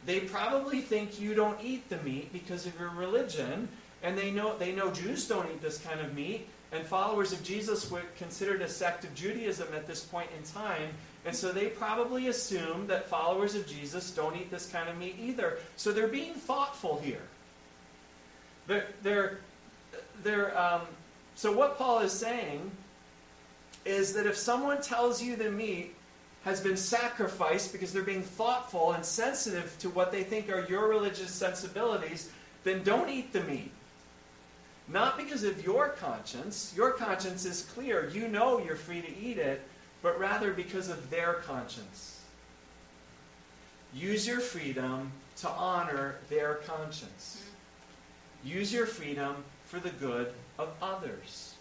They 0.06 0.22
probably 0.22 0.82
think 0.82 1.20
you 1.20 1.34
don't 1.34 1.60
eat 1.62 1.90
the 1.90 1.98
meat 1.98 2.32
because 2.32 2.66
of 2.66 2.80
your 2.80 2.90
religion, 2.92 3.68
and 4.04 4.18
they 4.18 4.32
know 4.32 4.58
they 4.58 4.72
know 4.72 4.92
Jews 4.92 5.28
don't 5.28 5.50
eat 5.52 5.62
this 5.62 5.78
kind 5.80 6.00
of 6.00 6.14
meat, 6.14 6.48
and 6.72 6.86
followers 6.86 7.34
of 7.34 7.44
Jesus 7.44 7.90
were 7.90 8.04
considered 8.18 8.62
a 8.62 8.70
sect 8.70 9.04
of 9.04 9.14
Judaism 9.16 9.68
at 9.74 9.88
this 9.88 10.04
point 10.04 10.30
in 10.38 10.44
time, 10.44 10.90
and 11.26 11.36
so 11.36 11.52
they 11.52 11.68
probably 11.68 12.28
assume 12.28 12.88
that 12.88 13.10
followers 13.10 13.56
of 13.56 13.68
Jesus 13.68 14.12
don't 14.12 14.36
eat 14.36 14.52
this 14.52 14.70
kind 14.70 14.88
of 14.88 14.98
meat 14.98 15.16
either. 15.20 15.58
So 15.76 15.92
they're 15.92 16.08
being 16.08 16.34
thoughtful 16.34 17.02
here. 17.04 17.24
They're, 18.68 18.88
they're, 19.02 19.40
they're 20.24 20.58
um, 20.58 20.82
So, 21.36 21.52
what 21.52 21.78
Paul 21.78 22.00
is 22.00 22.14
saying 22.14 22.70
is 23.86 24.14
that 24.14 24.26
if 24.26 24.38
someone 24.38 24.82
tells 24.82 25.22
you 25.22 25.36
the 25.36 25.50
meat 25.50 25.96
has 26.44 26.62
been 26.62 26.78
sacrificed 26.78 27.72
because 27.72 27.92
they're 27.92 28.04
being 28.04 28.24
thoughtful 28.24 28.94
and 28.94 29.04
sensitive 29.04 29.76
to 29.80 29.90
what 29.90 30.12
they 30.12 30.24
think 30.24 30.50
are 30.50 30.66
your 30.70 30.88
religious 30.88 31.32
sensibilities, 31.32 32.30
then 32.64 32.84
don't 32.84 33.10
eat 33.10 33.34
the 33.34 33.42
meat. 33.42 33.72
Not 34.92 35.18
because 35.18 35.44
of 35.44 35.64
your 35.64 35.90
conscience. 35.90 36.74
Your 36.76 36.92
conscience 36.92 37.46
is 37.46 37.62
clear. 37.74 38.10
You 38.10 38.28
know 38.28 38.60
you're 38.60 38.76
free 38.76 39.02
to 39.02 39.18
eat 39.18 39.38
it, 39.38 39.62
but 40.02 40.20
rather 40.20 40.52
because 40.52 40.90
of 40.90 41.10
their 41.10 41.34
conscience. 41.34 42.22
Use 43.94 44.28
your 44.28 44.40
freedom 44.40 45.12
to 45.38 45.50
honor 45.50 46.16
their 46.30 46.56
conscience. 46.56 47.44
Use 48.44 48.74
your 48.74 48.86
freedom 48.86 49.44
for 49.66 49.80
the 49.80 49.90
good 49.90 50.34
of 50.58 50.70
others. 50.82 51.56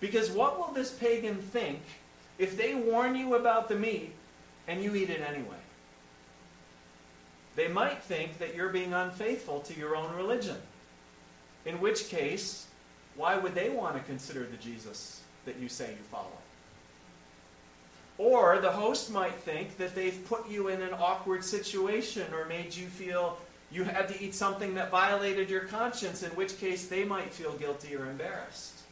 Because 0.00 0.30
what 0.30 0.58
will 0.58 0.72
this 0.74 0.92
pagan 0.92 1.36
think 1.36 1.80
if 2.38 2.56
they 2.56 2.74
warn 2.74 3.14
you 3.14 3.36
about 3.36 3.68
the 3.68 3.76
meat 3.76 4.12
and 4.66 4.82
you 4.82 4.94
eat 4.94 5.10
it 5.10 5.20
anyway? 5.20 5.56
They 7.56 7.68
might 7.68 8.02
think 8.02 8.38
that 8.38 8.54
you're 8.54 8.70
being 8.70 8.92
unfaithful 8.92 9.60
to 9.60 9.78
your 9.78 9.94
own 9.94 10.14
religion. 10.16 10.56
In 11.66 11.80
which 11.80 12.08
case, 12.08 12.66
why 13.16 13.36
would 13.36 13.54
they 13.54 13.70
want 13.70 13.96
to 13.96 14.02
consider 14.02 14.44
the 14.44 14.56
Jesus 14.56 15.22
that 15.44 15.58
you 15.58 15.68
say 15.68 15.90
you 15.90 16.04
follow? 16.10 16.38
Or 18.16 18.58
the 18.58 18.70
host 18.70 19.10
might 19.10 19.34
think 19.34 19.76
that 19.78 19.94
they've 19.94 20.24
put 20.28 20.48
you 20.48 20.68
in 20.68 20.82
an 20.82 20.94
awkward 20.94 21.44
situation 21.44 22.32
or 22.32 22.44
made 22.44 22.74
you 22.74 22.86
feel 22.86 23.38
you 23.72 23.82
had 23.82 24.08
to 24.08 24.22
eat 24.22 24.34
something 24.34 24.74
that 24.74 24.90
violated 24.90 25.50
your 25.50 25.62
conscience, 25.62 26.22
in 26.22 26.30
which 26.30 26.58
case 26.58 26.86
they 26.86 27.04
might 27.04 27.32
feel 27.32 27.52
guilty 27.54 27.96
or 27.96 28.08
embarrassed. 28.08 28.82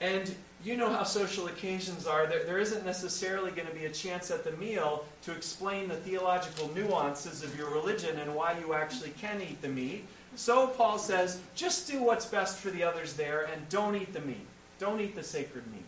And 0.00 0.34
you 0.64 0.76
know 0.76 0.88
how 0.88 1.04
social 1.04 1.46
occasions 1.46 2.06
are. 2.06 2.26
There, 2.26 2.42
there 2.44 2.58
isn't 2.58 2.84
necessarily 2.84 3.52
going 3.52 3.68
to 3.68 3.74
be 3.74 3.84
a 3.84 3.90
chance 3.90 4.30
at 4.30 4.42
the 4.42 4.52
meal 4.52 5.04
to 5.22 5.32
explain 5.32 5.88
the 5.88 5.96
theological 5.96 6.70
nuances 6.74 7.44
of 7.44 7.56
your 7.56 7.70
religion 7.70 8.18
and 8.18 8.34
why 8.34 8.58
you 8.58 8.74
actually 8.74 9.10
can 9.10 9.40
eat 9.40 9.62
the 9.62 9.68
meat. 9.68 10.06
So 10.36 10.66
Paul 10.66 10.98
says, 10.98 11.40
just 11.54 11.88
do 11.88 12.02
what's 12.02 12.26
best 12.26 12.58
for 12.58 12.70
the 12.70 12.82
others 12.82 13.14
there 13.14 13.48
and 13.52 13.68
don't 13.68 13.94
eat 13.94 14.12
the 14.12 14.20
meat. 14.20 14.46
Don't 14.78 15.00
eat 15.00 15.14
the 15.14 15.22
sacred 15.22 15.70
meat. 15.70 15.84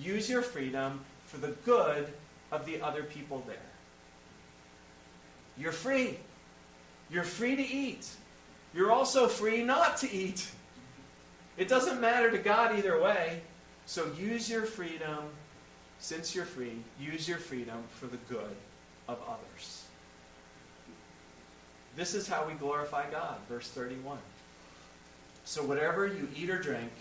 Use 0.00 0.30
your 0.30 0.42
freedom 0.42 1.00
for 1.24 1.38
the 1.38 1.52
good 1.64 2.12
of 2.52 2.64
the 2.66 2.80
other 2.80 3.02
people 3.02 3.42
there. 3.46 3.56
You're 5.58 5.72
free. 5.72 6.18
You're 7.10 7.24
free 7.24 7.56
to 7.56 7.62
eat. 7.62 8.08
You're 8.74 8.92
also 8.92 9.26
free 9.26 9.62
not 9.62 9.96
to 9.98 10.12
eat. 10.12 10.50
It 11.56 11.68
doesn't 11.68 12.00
matter 12.00 12.30
to 12.30 12.38
God 12.38 12.76
either 12.76 13.00
way. 13.00 13.40
So 13.86 14.10
use 14.18 14.50
your 14.50 14.62
freedom, 14.62 15.30
since 15.98 16.34
you're 16.34 16.44
free, 16.44 16.78
use 17.00 17.28
your 17.28 17.38
freedom 17.38 17.84
for 17.90 18.06
the 18.06 18.18
good 18.28 18.56
of 19.08 19.18
others. 19.26 19.85
This 21.96 22.14
is 22.14 22.28
how 22.28 22.46
we 22.46 22.52
glorify 22.52 23.10
God, 23.10 23.36
verse 23.48 23.68
31. 23.68 24.18
So 25.44 25.64
whatever 25.64 26.06
you 26.06 26.28
eat 26.36 26.50
or 26.50 26.58
drink, 26.58 26.92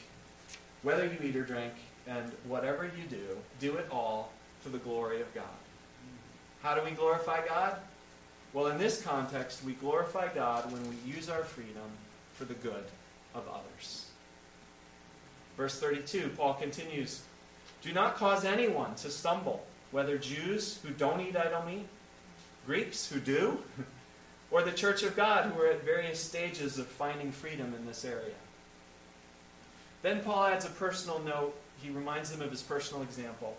whether 0.84 1.06
you 1.06 1.18
eat 1.22 1.36
or 1.36 1.44
drink, 1.44 1.74
and 2.08 2.32
whatever 2.48 2.86
you 2.86 3.04
do, 3.10 3.38
do 3.60 3.76
it 3.76 3.88
all 3.92 4.32
for 4.62 4.70
the 4.70 4.78
glory 4.78 5.20
of 5.20 5.34
God. 5.34 5.44
How 6.62 6.76
do 6.76 6.84
we 6.84 6.92
glorify 6.92 7.46
God? 7.46 7.78
Well, 8.54 8.68
in 8.68 8.78
this 8.78 9.02
context, 9.02 9.64
we 9.66 9.74
glorify 9.74 10.34
God 10.34 10.72
when 10.72 10.82
we 10.90 10.96
use 11.06 11.30
our 11.30 11.44
freedom 11.44 11.90
for 12.34 12.46
the 12.46 12.54
good 12.54 12.86
of 13.34 13.44
others. 13.50 14.06
Verse 15.58 15.80
32, 15.80 16.32
Paul 16.38 16.54
continues 16.54 17.22
Do 17.82 17.92
not 17.92 18.16
cause 18.16 18.46
anyone 18.46 18.96
to 18.96 19.10
stumble, 19.10 19.66
whether 19.92 20.18
Jews 20.18 20.80
who 20.84 20.92
don't 20.92 21.20
eat 21.20 21.36
idol 21.36 21.64
meat, 21.64 21.88
Greeks 22.66 23.10
who 23.10 23.20
do, 23.20 23.60
or 24.52 24.62
the 24.62 24.72
church 24.72 25.04
of 25.04 25.16
God 25.16 25.52
who 25.52 25.62
are 25.62 25.68
at 25.68 25.84
various 25.84 26.20
stages 26.20 26.78
of 26.78 26.88
finding 26.88 27.32
freedom 27.32 27.74
in 27.78 27.86
this 27.86 28.06
area. 28.06 28.36
Then 30.02 30.22
Paul 30.22 30.46
adds 30.46 30.66
a 30.66 30.70
personal 30.70 31.20
note 31.20 31.56
he 31.82 31.90
reminds 31.90 32.32
them 32.32 32.42
of 32.42 32.52
his 32.52 32.62
personal 32.62 33.04
example. 33.04 33.56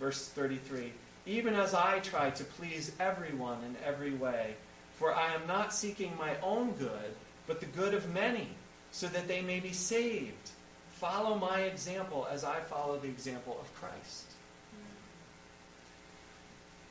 Verse 0.00 0.28
33 0.28 0.92
Even 1.26 1.54
as 1.54 1.74
I 1.74 2.00
try 2.00 2.30
to 2.30 2.44
please 2.44 2.92
everyone 2.98 3.58
in 3.64 3.76
every 3.84 4.12
way, 4.12 4.54
for 4.94 5.14
I 5.14 5.34
am 5.34 5.46
not 5.46 5.74
seeking 5.74 6.16
my 6.16 6.36
own 6.42 6.72
good, 6.72 7.14
but 7.46 7.60
the 7.60 7.66
good 7.66 7.94
of 7.94 8.12
many, 8.12 8.48
so 8.92 9.06
that 9.08 9.28
they 9.28 9.40
may 9.40 9.60
be 9.60 9.72
saved. 9.72 10.50
Follow 10.90 11.36
my 11.36 11.60
example 11.60 12.26
as 12.30 12.44
I 12.44 12.60
follow 12.60 12.98
the 12.98 13.08
example 13.08 13.58
of 13.60 13.74
Christ. 13.74 14.24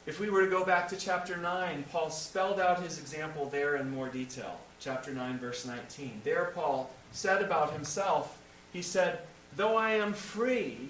If 0.05 0.19
we 0.19 0.29
were 0.29 0.43
to 0.43 0.49
go 0.49 0.65
back 0.65 0.89
to 0.89 0.97
chapter 0.97 1.37
9, 1.37 1.85
Paul 1.89 2.09
spelled 2.09 2.59
out 2.59 2.81
his 2.81 2.99
example 2.99 3.47
there 3.47 3.77
in 3.77 3.89
more 3.89 4.09
detail. 4.09 4.59
Chapter 4.79 5.13
9, 5.13 5.39
verse 5.39 5.65
19. 5.65 6.21
There, 6.25 6.51
Paul 6.53 6.91
said 7.13 7.41
about 7.41 7.71
himself, 7.71 8.37
he 8.73 8.81
said, 8.81 9.19
Though 9.55 9.77
I 9.77 9.91
am 9.91 10.13
free 10.13 10.89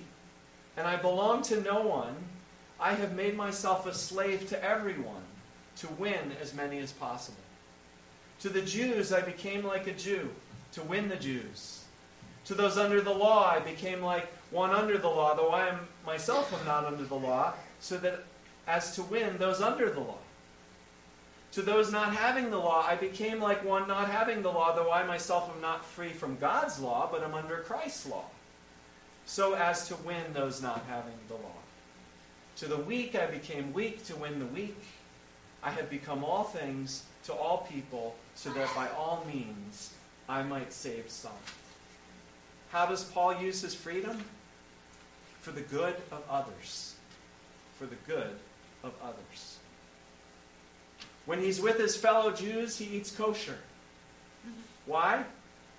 and 0.76 0.88
I 0.88 0.96
belong 0.96 1.44
to 1.44 1.62
no 1.62 1.82
one, 1.82 2.16
I 2.80 2.94
have 2.94 3.14
made 3.14 3.38
myself 3.38 3.86
a 3.86 3.94
slave 3.94 4.50
to 4.50 4.64
everyone 4.64 5.22
to 5.78 5.88
win 5.90 6.34
as 6.42 6.56
many 6.56 6.80
as 6.80 6.92
possible. 6.92 7.38
To 8.40 8.50
the 8.50 8.62
Jews, 8.62 9.14
I 9.14 9.22
became 9.22 9.64
like 9.64 9.86
a 9.86 9.94
Jew 9.94 10.30
to 10.72 10.82
win 10.82 11.08
the 11.08 11.16
Jews. 11.18 11.84
To 12.46 12.56
those 12.56 12.78
under 12.80 13.00
the 13.00 13.14
law, 13.14 13.48
I 13.48 13.60
became 13.60 14.02
like 14.02 14.28
one 14.50 14.72
under 14.72 14.98
the 14.98 15.08
law, 15.08 15.36
though 15.36 15.52
I 15.52 15.68
am 15.68 15.88
myself 16.06 16.52
am 16.60 16.66
not 16.66 16.86
under 16.86 17.06
the 17.06 17.16
law, 17.16 17.54
so 17.80 17.98
that 17.98 18.24
as 18.68 18.96
to 18.96 19.04
win 19.04 19.38
those 19.38 19.62
under 19.62 19.90
the 19.90 20.00
law. 20.00 20.18
To 21.54 21.62
those 21.62 21.92
not 21.92 22.16
having 22.16 22.50
the 22.50 22.58
law, 22.58 22.84
I 22.88 22.96
became 22.96 23.40
like 23.40 23.64
one 23.64 23.88
not 23.88 24.10
having 24.10 24.42
the 24.42 24.52
law, 24.52 24.76
though 24.76 24.92
I 24.92 25.04
myself 25.04 25.52
am 25.54 25.62
not 25.62 25.86
free 25.86 26.10
from 26.10 26.38
God's 26.38 26.80
law, 26.80 27.08
but 27.12 27.24
am 27.24 27.36
under 27.36 27.58
Christ's 27.58 28.08
law 28.08 28.26
so 29.26 29.54
as 29.54 29.88
to 29.88 29.96
win 29.98 30.34
those 30.34 30.62
not 30.62 30.84
having 30.88 31.18
the 31.28 31.36
law. 31.36 31.62
To 32.58 32.68
the 32.68 32.78
weak 32.78 33.16
I 33.16 33.28
became 33.28 33.74
weak 33.74 34.06
to 34.06 34.16
win 34.16 34.40
the 34.40 34.46
weak. 34.46 34.78
I 35.64 35.72
have 35.72 35.90
become 35.90 36.24
all 36.24 36.44
things 36.44 37.04
to 37.26 37.34
all 37.34 37.68
people, 37.70 38.16
so 38.36 38.52
that 38.52 38.74
by 38.76 38.90
all 38.90 39.26
means 39.32 39.94
I 40.28 40.44
might 40.44 40.74
save 40.74 41.10
some. 41.10 41.32
How 42.70 42.86
does 42.86 43.04
Paul 43.06 43.42
use 43.42 43.62
his 43.62 43.74
freedom? 43.74 44.24
For 45.40 45.52
the 45.52 45.62
good 45.62 45.96
of 46.12 46.22
others. 46.30 46.96
For 47.78 47.86
the 47.86 47.96
good 48.08 48.36
of 48.84 48.94
others. 49.02 49.58
When 51.26 51.40
he's 51.40 51.62
with 51.62 51.78
his 51.78 51.96
fellow 51.96 52.32
Jews, 52.32 52.78
he 52.78 52.86
eats 52.98 53.12
kosher. 53.12 53.58
Why? 54.86 55.24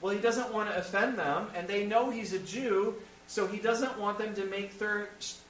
Well, 0.00 0.14
he 0.14 0.20
doesn't 0.20 0.52
want 0.52 0.70
to 0.70 0.78
offend 0.78 1.18
them, 1.18 1.48
and 1.54 1.68
they 1.68 1.86
know 1.86 2.10
he's 2.10 2.32
a 2.32 2.38
Jew, 2.38 2.94
so 3.26 3.46
he 3.46 3.58
doesn't 3.58 3.98
want 3.98 4.18
them 4.18 4.34
to 4.34 4.44
make, 4.46 4.72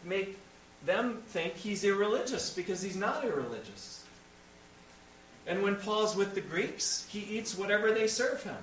make 0.04 0.38
them 0.84 1.22
think 1.28 1.56
he's 1.56 1.84
irreligious 1.84 2.50
because 2.50 2.82
he's 2.82 2.96
not 2.96 3.24
irreligious. 3.24 4.04
And 5.46 5.62
when 5.62 5.76
Paul's 5.76 6.16
with 6.16 6.34
the 6.34 6.40
Greeks, 6.40 7.06
he 7.08 7.20
eats 7.20 7.56
whatever 7.56 7.92
they 7.92 8.06
serve 8.06 8.42
him. 8.42 8.56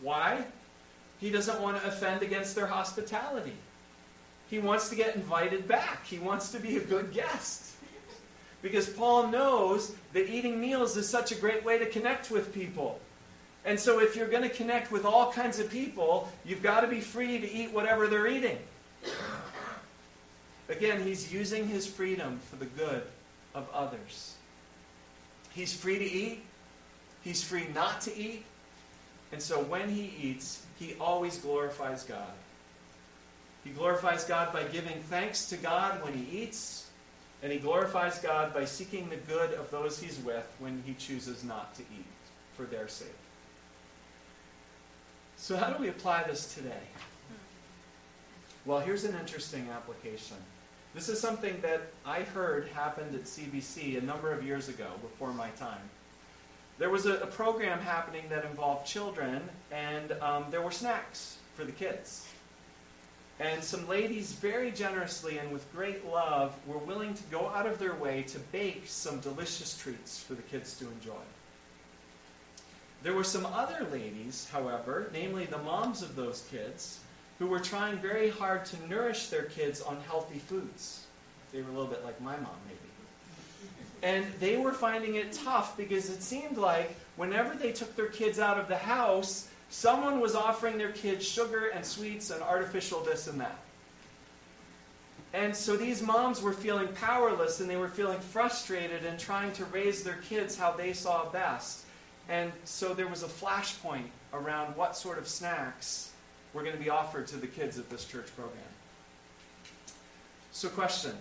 Why? 0.00 0.44
He 1.18 1.30
doesn't 1.30 1.60
want 1.60 1.80
to 1.80 1.88
offend 1.88 2.22
against 2.22 2.54
their 2.54 2.66
hospitality. 2.66 3.54
He 4.48 4.58
wants 4.58 4.88
to 4.90 4.96
get 4.96 5.14
invited 5.16 5.68
back. 5.68 6.06
He 6.06 6.18
wants 6.18 6.50
to 6.52 6.58
be 6.58 6.76
a 6.76 6.80
good 6.80 7.12
guest. 7.12 7.69
Because 8.62 8.88
Paul 8.88 9.28
knows 9.28 9.94
that 10.12 10.28
eating 10.28 10.60
meals 10.60 10.96
is 10.96 11.08
such 11.08 11.32
a 11.32 11.34
great 11.34 11.64
way 11.64 11.78
to 11.78 11.86
connect 11.86 12.30
with 12.30 12.52
people. 12.52 13.00
And 13.64 13.78
so, 13.78 14.00
if 14.00 14.16
you're 14.16 14.28
going 14.28 14.42
to 14.42 14.54
connect 14.54 14.90
with 14.90 15.04
all 15.04 15.32
kinds 15.32 15.58
of 15.58 15.70
people, 15.70 16.30
you've 16.44 16.62
got 16.62 16.80
to 16.80 16.86
be 16.86 17.00
free 17.00 17.38
to 17.38 17.50
eat 17.50 17.72
whatever 17.72 18.06
they're 18.06 18.26
eating. 18.26 18.58
Again, 20.68 21.02
he's 21.02 21.32
using 21.32 21.66
his 21.66 21.86
freedom 21.86 22.40
for 22.48 22.56
the 22.56 22.64
good 22.64 23.02
of 23.54 23.68
others. 23.74 24.34
He's 25.50 25.74
free 25.74 25.98
to 25.98 26.04
eat, 26.04 26.42
he's 27.22 27.42
free 27.42 27.66
not 27.74 28.00
to 28.02 28.16
eat. 28.16 28.44
And 29.32 29.42
so, 29.42 29.60
when 29.60 29.90
he 29.90 30.12
eats, 30.20 30.64
he 30.78 30.94
always 30.98 31.38
glorifies 31.38 32.02
God. 32.02 32.32
He 33.62 33.70
glorifies 33.70 34.24
God 34.24 34.52
by 34.52 34.64
giving 34.64 35.00
thanks 35.02 35.50
to 35.50 35.56
God 35.56 36.02
when 36.02 36.14
he 36.14 36.42
eats, 36.42 36.89
and 37.42 37.52
he 37.52 37.58
glorifies 37.58 38.18
God 38.18 38.52
by 38.52 38.64
seeking 38.64 39.08
the 39.08 39.16
good 39.16 39.52
of 39.54 39.70
those 39.70 39.98
he's 39.98 40.18
with 40.18 40.46
when 40.58 40.82
he 40.84 40.94
chooses 40.94 41.44
not 41.44 41.74
to 41.76 41.82
eat 41.82 42.04
for 42.54 42.64
their 42.64 42.88
sake. 42.88 43.08
So, 45.36 45.56
how 45.56 45.70
do 45.70 45.80
we 45.80 45.88
apply 45.88 46.24
this 46.24 46.54
today? 46.54 46.82
Well, 48.66 48.80
here's 48.80 49.04
an 49.04 49.16
interesting 49.18 49.68
application. 49.70 50.36
This 50.94 51.08
is 51.08 51.18
something 51.18 51.60
that 51.62 51.82
I 52.04 52.22
heard 52.22 52.68
happened 52.74 53.14
at 53.14 53.24
CBC 53.24 53.96
a 53.96 54.02
number 54.02 54.32
of 54.32 54.44
years 54.44 54.68
ago, 54.68 54.88
before 55.00 55.32
my 55.32 55.48
time. 55.50 55.88
There 56.78 56.90
was 56.90 57.06
a, 57.06 57.14
a 57.20 57.26
program 57.26 57.78
happening 57.78 58.24
that 58.28 58.44
involved 58.44 58.86
children, 58.86 59.42
and 59.70 60.12
um, 60.20 60.46
there 60.50 60.60
were 60.60 60.70
snacks 60.70 61.36
for 61.36 61.40
for 61.60 61.66
the 61.66 61.72
kids. 61.72 62.26
And 63.40 63.64
some 63.64 63.88
ladies, 63.88 64.32
very 64.32 64.70
generously 64.70 65.38
and 65.38 65.50
with 65.50 65.72
great 65.72 66.06
love, 66.06 66.54
were 66.66 66.76
willing 66.76 67.14
to 67.14 67.22
go 67.30 67.48
out 67.48 67.66
of 67.66 67.78
their 67.78 67.94
way 67.94 68.22
to 68.24 68.38
bake 68.38 68.82
some 68.84 69.18
delicious 69.20 69.78
treats 69.78 70.22
for 70.22 70.34
the 70.34 70.42
kids 70.42 70.78
to 70.78 70.86
enjoy. 70.86 71.22
There 73.02 73.14
were 73.14 73.24
some 73.24 73.46
other 73.46 73.86
ladies, 73.90 74.46
however, 74.52 75.08
namely 75.14 75.46
the 75.46 75.56
moms 75.56 76.02
of 76.02 76.16
those 76.16 76.46
kids, 76.50 77.00
who 77.38 77.46
were 77.46 77.60
trying 77.60 77.96
very 77.96 78.28
hard 78.28 78.66
to 78.66 78.88
nourish 78.88 79.28
their 79.28 79.44
kids 79.44 79.80
on 79.80 79.96
healthy 80.06 80.38
foods. 80.38 81.06
They 81.50 81.62
were 81.62 81.70
a 81.70 81.72
little 81.72 81.86
bit 81.86 82.04
like 82.04 82.20
my 82.20 82.36
mom, 82.36 82.56
maybe. 82.66 82.78
And 84.02 84.26
they 84.38 84.58
were 84.58 84.72
finding 84.72 85.14
it 85.14 85.32
tough 85.32 85.78
because 85.78 86.10
it 86.10 86.22
seemed 86.22 86.58
like 86.58 86.94
whenever 87.16 87.54
they 87.54 87.72
took 87.72 87.96
their 87.96 88.08
kids 88.08 88.38
out 88.38 88.58
of 88.58 88.68
the 88.68 88.76
house, 88.76 89.48
someone 89.70 90.20
was 90.20 90.34
offering 90.34 90.76
their 90.76 90.92
kids 90.92 91.26
sugar 91.26 91.68
and 91.68 91.84
sweets 91.84 92.30
and 92.30 92.42
artificial 92.42 93.00
this 93.00 93.26
and 93.28 93.40
that. 93.40 93.58
And 95.32 95.54
so 95.54 95.76
these 95.76 96.02
moms 96.02 96.42
were 96.42 96.52
feeling 96.52 96.88
powerless 96.88 97.60
and 97.60 97.70
they 97.70 97.76
were 97.76 97.88
feeling 97.88 98.18
frustrated 98.18 99.04
and 99.04 99.18
trying 99.18 99.52
to 99.52 99.64
raise 99.66 100.02
their 100.02 100.16
kids 100.28 100.56
how 100.56 100.72
they 100.72 100.92
saw 100.92 101.30
best. 101.30 101.84
And 102.28 102.52
so 102.64 102.94
there 102.94 103.06
was 103.06 103.22
a 103.22 103.28
flashpoint 103.28 104.08
around 104.32 104.76
what 104.76 104.96
sort 104.96 105.18
of 105.18 105.28
snacks 105.28 106.10
were 106.52 106.62
going 106.62 106.76
to 106.76 106.82
be 106.82 106.90
offered 106.90 107.28
to 107.28 107.36
the 107.36 107.46
kids 107.46 107.78
at 107.78 107.88
this 107.90 108.04
church 108.04 108.26
program. 108.36 108.58
So, 110.52 110.68
question 110.68 111.12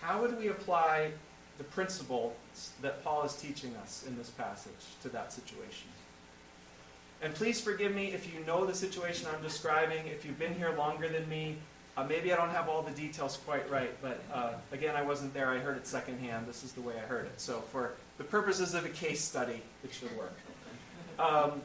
How 0.00 0.20
would 0.20 0.38
we 0.38 0.48
apply 0.48 1.10
the 1.58 1.64
principle 1.64 2.36
that 2.80 3.02
Paul 3.02 3.24
is 3.24 3.34
teaching 3.34 3.74
us 3.76 4.04
in 4.06 4.16
this 4.16 4.30
passage 4.30 4.72
to 5.02 5.08
that 5.10 5.32
situation? 5.32 5.88
And 7.24 7.34
please 7.34 7.58
forgive 7.58 7.94
me 7.94 8.12
if 8.12 8.32
you 8.32 8.44
know 8.44 8.66
the 8.66 8.74
situation 8.74 9.26
I'm 9.34 9.42
describing, 9.42 10.06
if 10.08 10.26
you've 10.26 10.38
been 10.38 10.54
here 10.54 10.74
longer 10.76 11.08
than 11.08 11.26
me. 11.26 11.56
Uh, 11.96 12.04
maybe 12.04 12.30
I 12.30 12.36
don't 12.36 12.50
have 12.50 12.68
all 12.68 12.82
the 12.82 12.90
details 12.90 13.38
quite 13.46 13.68
right, 13.70 13.90
but 14.02 14.20
uh, 14.30 14.52
again, 14.72 14.94
I 14.94 15.00
wasn't 15.00 15.32
there. 15.32 15.48
I 15.48 15.56
heard 15.58 15.78
it 15.78 15.86
secondhand. 15.86 16.46
This 16.46 16.64
is 16.64 16.72
the 16.72 16.82
way 16.82 16.92
I 16.98 17.06
heard 17.06 17.24
it. 17.24 17.40
So, 17.40 17.62
for 17.72 17.94
the 18.18 18.24
purposes 18.24 18.74
of 18.74 18.84
a 18.84 18.90
case 18.90 19.22
study, 19.22 19.62
it 19.82 19.94
should 19.94 20.14
work. 20.18 20.34
Um, 21.18 21.62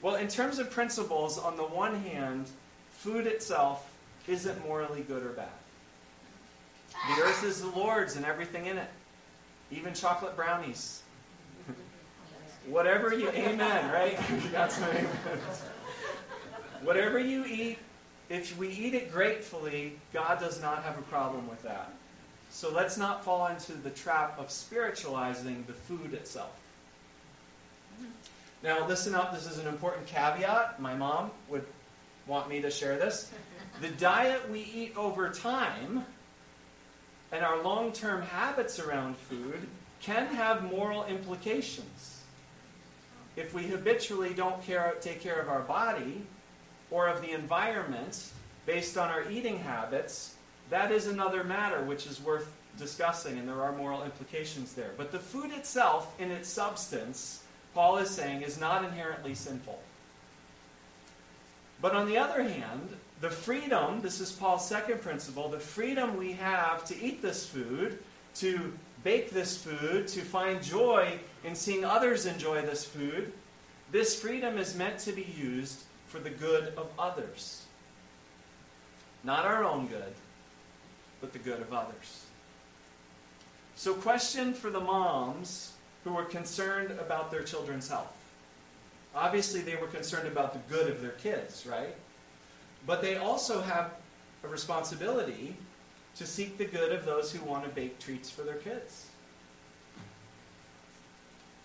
well, 0.00 0.14
in 0.14 0.28
terms 0.28 0.58
of 0.58 0.70
principles, 0.70 1.38
on 1.38 1.58
the 1.58 1.64
one 1.64 2.00
hand, 2.00 2.46
food 2.92 3.26
itself 3.26 3.90
isn't 4.26 4.64
morally 4.64 5.02
good 5.02 5.22
or 5.22 5.30
bad. 5.30 5.48
The 7.14 7.22
earth 7.24 7.44
is 7.44 7.60
the 7.60 7.68
Lord's 7.68 8.16
and 8.16 8.24
everything 8.24 8.66
in 8.66 8.78
it, 8.78 8.88
even 9.70 9.92
chocolate 9.92 10.34
brownies. 10.34 11.02
Whatever 12.66 13.14
you, 13.14 13.28
amen, 13.30 13.90
right? 13.92 14.18
Got 14.52 14.72
some 14.72 14.88
amen. 14.90 15.08
Whatever 16.82 17.18
you 17.18 17.44
eat, 17.44 17.78
if 18.28 18.56
we 18.58 18.68
eat 18.68 18.94
it 18.94 19.12
gratefully, 19.12 19.98
God 20.12 20.40
does 20.40 20.60
not 20.60 20.82
have 20.82 20.98
a 20.98 21.02
problem 21.02 21.48
with 21.48 21.62
that. 21.62 21.92
So 22.50 22.70
let's 22.70 22.96
not 22.96 23.24
fall 23.24 23.46
into 23.48 23.72
the 23.72 23.90
trap 23.90 24.38
of 24.38 24.50
spiritualizing 24.50 25.64
the 25.66 25.72
food 25.72 26.14
itself. 26.14 26.52
Now, 28.62 28.86
listen 28.86 29.14
up, 29.14 29.34
this 29.34 29.46
is 29.46 29.58
an 29.58 29.66
important 29.66 30.06
caveat. 30.06 30.80
My 30.80 30.94
mom 30.94 31.32
would 31.48 31.66
want 32.26 32.48
me 32.48 32.62
to 32.62 32.70
share 32.70 32.96
this. 32.98 33.30
The 33.80 33.88
diet 33.88 34.48
we 34.48 34.60
eat 34.60 34.96
over 34.96 35.30
time 35.30 36.04
and 37.32 37.44
our 37.44 37.60
long 37.60 37.90
term 37.90 38.22
habits 38.22 38.78
around 38.78 39.16
food 39.16 39.66
can 40.00 40.26
have 40.28 40.62
moral 40.62 41.04
implications. 41.06 42.13
If 43.36 43.52
we 43.52 43.64
habitually 43.64 44.32
don't 44.32 44.62
care, 44.62 44.94
take 45.00 45.20
care 45.20 45.40
of 45.40 45.48
our 45.48 45.60
body 45.60 46.22
or 46.90 47.08
of 47.08 47.20
the 47.20 47.32
environment 47.32 48.30
based 48.66 48.96
on 48.96 49.10
our 49.10 49.28
eating 49.30 49.58
habits, 49.58 50.34
that 50.70 50.92
is 50.92 51.06
another 51.06 51.44
matter 51.44 51.82
which 51.82 52.06
is 52.06 52.22
worth 52.22 52.50
discussing, 52.78 53.38
and 53.38 53.48
there 53.48 53.62
are 53.62 53.72
moral 53.72 54.04
implications 54.04 54.72
there. 54.74 54.90
But 54.96 55.12
the 55.12 55.18
food 55.18 55.52
itself, 55.52 56.18
in 56.20 56.30
its 56.30 56.48
substance, 56.48 57.42
Paul 57.74 57.98
is 57.98 58.10
saying, 58.10 58.42
is 58.42 58.58
not 58.58 58.84
inherently 58.84 59.34
sinful. 59.34 59.80
But 61.80 61.94
on 61.94 62.06
the 62.06 62.18
other 62.18 62.42
hand, 62.42 62.88
the 63.20 63.30
freedom, 63.30 64.00
this 64.00 64.20
is 64.20 64.32
Paul's 64.32 64.66
second 64.66 65.00
principle, 65.02 65.48
the 65.48 65.58
freedom 65.58 66.16
we 66.16 66.32
have 66.32 66.84
to 66.86 67.04
eat 67.04 67.20
this 67.20 67.46
food, 67.46 67.98
to 68.36 68.72
bake 69.02 69.30
this 69.30 69.56
food, 69.56 70.08
to 70.08 70.20
find 70.22 70.62
joy 70.62 71.18
in 71.44 71.54
seeing 71.54 71.84
others 71.84 72.26
enjoy 72.26 72.62
this 72.62 72.84
food, 72.84 73.32
this 73.92 74.18
freedom 74.18 74.58
is 74.58 74.74
meant 74.74 74.98
to 75.00 75.12
be 75.12 75.26
used 75.36 75.82
for 76.06 76.18
the 76.18 76.30
good 76.30 76.72
of 76.76 76.88
others. 76.98 77.64
Not 79.22 79.44
our 79.44 79.64
own 79.64 79.86
good, 79.86 80.14
but 81.20 81.32
the 81.32 81.38
good 81.38 81.60
of 81.60 81.72
others. 81.72 82.24
So, 83.76 83.94
question 83.94 84.54
for 84.54 84.70
the 84.70 84.80
moms 84.80 85.72
who 86.04 86.12
were 86.12 86.24
concerned 86.24 86.90
about 86.92 87.30
their 87.30 87.42
children's 87.42 87.88
health. 87.88 88.14
Obviously, 89.14 89.60
they 89.60 89.76
were 89.76 89.86
concerned 89.86 90.28
about 90.28 90.52
the 90.52 90.74
good 90.74 90.90
of 90.90 91.00
their 91.00 91.12
kids, 91.12 91.66
right? 91.66 91.94
But 92.86 93.00
they 93.00 93.16
also 93.16 93.62
have 93.62 93.92
a 94.42 94.48
responsibility 94.48 95.56
to 96.16 96.26
seek 96.26 96.58
the 96.58 96.64
good 96.64 96.92
of 96.92 97.04
those 97.04 97.32
who 97.32 97.44
want 97.44 97.64
to 97.64 97.70
bake 97.70 97.98
treats 97.98 98.30
for 98.30 98.42
their 98.42 98.56
kids. 98.56 99.06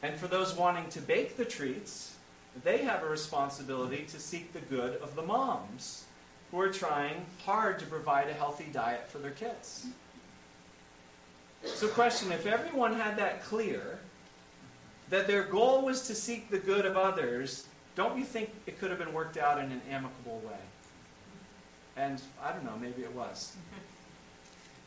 And 0.01 0.15
for 0.15 0.27
those 0.27 0.55
wanting 0.55 0.89
to 0.89 1.01
bake 1.01 1.35
the 1.35 1.45
treats, 1.45 2.15
they 2.63 2.79
have 2.79 3.03
a 3.03 3.07
responsibility 3.07 4.05
to 4.09 4.19
seek 4.19 4.53
the 4.53 4.61
good 4.61 4.95
of 5.01 5.15
the 5.15 5.21
moms 5.21 6.05
who 6.51 6.59
are 6.59 6.69
trying 6.69 7.25
hard 7.45 7.79
to 7.79 7.85
provide 7.85 8.29
a 8.29 8.33
healthy 8.33 8.67
diet 8.71 9.09
for 9.09 9.19
their 9.19 9.31
kids. 9.31 9.87
So, 11.63 11.87
question 11.89 12.31
if 12.31 12.45
everyone 12.45 12.93
had 12.93 13.17
that 13.17 13.43
clear, 13.43 13.99
that 15.09 15.27
their 15.27 15.43
goal 15.43 15.83
was 15.83 16.07
to 16.07 16.15
seek 16.15 16.49
the 16.49 16.59
good 16.59 16.85
of 16.85 16.95
others, 16.95 17.67
don't 17.95 18.17
you 18.17 18.23
think 18.23 18.51
it 18.65 18.79
could 18.79 18.89
have 18.89 18.99
been 18.99 19.13
worked 19.13 19.37
out 19.37 19.59
in 19.59 19.71
an 19.71 19.81
amicable 19.89 20.41
way? 20.45 20.59
And 21.97 22.21
I 22.41 22.53
don't 22.53 22.63
know, 22.63 22.77
maybe 22.79 23.03
it 23.03 23.13
was. 23.13 23.55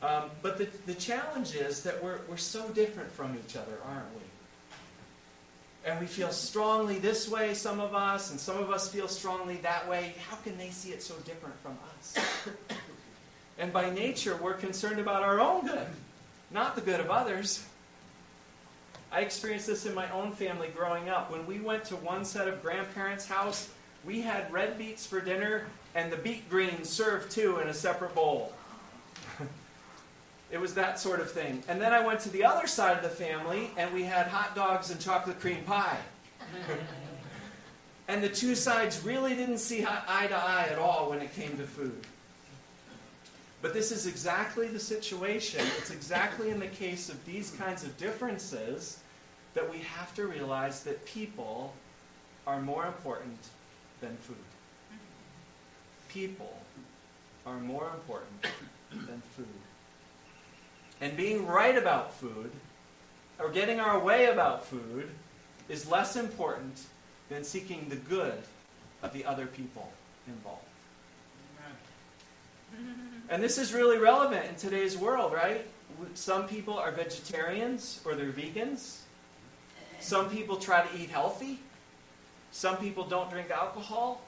Um, 0.03 0.31
but 0.43 0.59
the, 0.59 0.67
the 0.87 0.95
challenge 0.95 1.55
is 1.55 1.85
that 1.85 2.03
we're, 2.03 2.19
we're 2.29 2.37
so 2.37 2.69
different 2.71 3.13
from 3.13 3.39
each 3.39 3.55
other, 3.55 3.79
aren't 3.87 4.13
we? 4.17 4.23
And 5.85 5.99
we 5.99 6.07
feel 6.07 6.31
strongly 6.31 6.99
this 6.99 7.29
way, 7.29 7.55
some 7.55 7.81
of 7.81 7.95
us, 7.95 8.31
and 8.31 8.39
some 8.39 8.59
of 8.59 8.71
us 8.71 8.89
feel 8.89 9.09
strongly 9.09 9.57
that 9.59 9.89
way. 9.89 10.15
How 10.29 10.37
can 10.37 10.57
they 10.57 10.71
see 10.71 10.91
it 10.91 11.03
so 11.03 11.15
different 11.25 11.57
from 11.61 11.77
us? 11.99 12.17
and 13.59 13.73
by 13.73 13.91
nature, 13.91 14.37
we're 14.37 14.55
concerned 14.55 15.01
about 15.01 15.23
our 15.23 15.41
own 15.41 15.67
good, 15.67 15.87
not 16.53 16.77
the 16.77 16.81
good 16.81 17.01
of 17.01 17.11
others. 17.11 17.67
I 19.11 19.21
experienced 19.21 19.67
this 19.67 19.85
in 19.85 19.95
my 19.95 20.09
own 20.13 20.33
family 20.33 20.69
growing 20.69 21.09
up. 21.09 21.31
When 21.33 21.47
we 21.47 21.59
went 21.59 21.85
to 21.87 21.97
one 21.97 22.25
set 22.25 22.47
of 22.47 22.63
grandparents' 22.63 23.27
house, 23.27 23.69
we 24.05 24.21
had 24.21 24.53
red 24.53 24.79
beets 24.79 25.05
for 25.05 25.21
dinner 25.21 25.67
and 25.95 26.11
the 26.11 26.17
beet 26.17 26.49
greens 26.49 26.89
served 26.89 27.31
too 27.31 27.59
in 27.59 27.69
a 27.69 27.75
separate 27.75 28.15
bowl. 28.15 28.53
it 30.53 30.61
was 30.61 30.75
that 30.75 31.01
sort 31.01 31.19
of 31.19 31.31
thing. 31.31 31.65
And 31.67 31.81
then 31.81 31.95
I 31.95 32.07
went 32.07 32.21
to 32.21 32.29
the 32.29 32.45
other 32.45 32.67
side 32.67 32.99
of 32.99 33.03
the 33.03 33.09
family 33.09 33.71
and 33.79 33.93
we 33.93 34.05
had 34.05 34.27
hot 34.27 34.55
dogs 34.55 34.91
and 34.91 35.01
chocolate 35.01 35.41
cream 35.41 35.65
pie. 35.65 35.97
and 38.07 38.23
the 38.23 38.29
two 38.29 38.55
sides 38.55 39.03
really 39.03 39.35
didn't 39.35 39.59
see 39.59 39.85
eye 39.85 40.27
to 40.29 40.37
eye 40.37 40.69
at 40.71 40.79
all 40.79 41.09
when 41.09 41.21
it 41.23 41.35
came 41.35 41.57
to 41.57 41.65
food. 41.65 42.07
But 43.63 43.73
this 43.73 43.91
is 43.91 44.07
exactly 44.07 44.69
the 44.69 44.79
situation. 44.79 45.65
It's 45.79 45.91
exactly 45.91 46.51
in 46.51 46.61
the 46.61 46.67
case 46.67 47.09
of 47.09 47.25
these 47.25 47.53
kinds 47.53 47.83
of 47.83 47.97
differences 47.97 48.99
that 49.55 49.71
we 49.71 49.79
have 49.79 50.15
to 50.17 50.27
realize 50.27 50.83
that 50.85 51.03
people 51.07 51.73
are 52.47 52.61
more 52.61 52.87
important 52.87 53.39
than 54.03 54.17
food. 54.19 54.37
People 56.11 56.59
are 57.47 57.59
more 57.59 57.89
important 57.95 58.43
than 58.91 59.23
food. 59.35 59.47
And 61.03 61.17
being 61.17 61.49
right 61.49 61.77
about 61.77 62.15
food, 62.15 62.53
or 63.41 63.51
getting 63.51 63.81
our 63.81 63.99
way 63.99 64.27
about 64.27 64.65
food, 64.65 65.11
is 65.69 65.91
less 65.91 66.15
important 66.15 66.81
than 67.29 67.43
seeking 67.43 67.89
the 67.89 67.97
good 67.97 68.39
of 69.03 69.13
the 69.13 69.25
other 69.25 69.47
people 69.47 69.91
involved. 70.29 70.63
And 73.29 73.43
this 73.43 73.59
is 73.59 73.75
really 73.75 73.99
relevant 73.99 74.47
in 74.49 74.55
today's 74.55 74.97
world, 74.97 75.33
right? 75.33 75.67
Some 76.15 76.47
people 76.47 76.79
are 76.79 76.93
vegetarians 76.93 78.01
or 78.05 78.15
they're 78.15 78.31
vegans. 78.31 78.99
Some 79.99 80.31
people 80.31 80.57
try 80.57 80.87
to 80.87 80.99
eat 80.99 81.11
healthy. 81.11 81.59
Some 82.53 82.77
people 82.77 83.05
don't 83.05 83.29
drink 83.29 83.51
alcohol. 83.51 84.21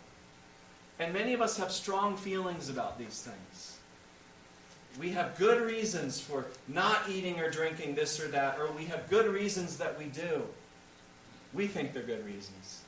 And 0.99 1.13
many 1.13 1.35
of 1.35 1.41
us 1.41 1.57
have 1.57 1.71
strong 1.71 2.17
feelings 2.17 2.69
about 2.69 2.99
these 2.99 3.23
things. 3.23 3.74
We 4.99 5.11
have 5.11 5.37
good 5.37 5.61
reasons 5.61 6.21
for 6.21 6.47
not 6.69 7.09
eating 7.09 7.41
or 7.41 7.51
drinking 7.51 7.97
this 7.97 8.21
or 8.21 8.29
that, 8.29 8.59
or 8.59 8.71
we 8.71 8.85
have 8.87 9.11
good 9.11 9.27
reasons 9.27 9.77
that 9.79 9.99
we 9.99 10.05
do. 10.07 10.45
We 11.53 11.67
think 11.67 11.93
they're 11.93 12.03
good 12.03 12.25
reasons. 12.25 12.83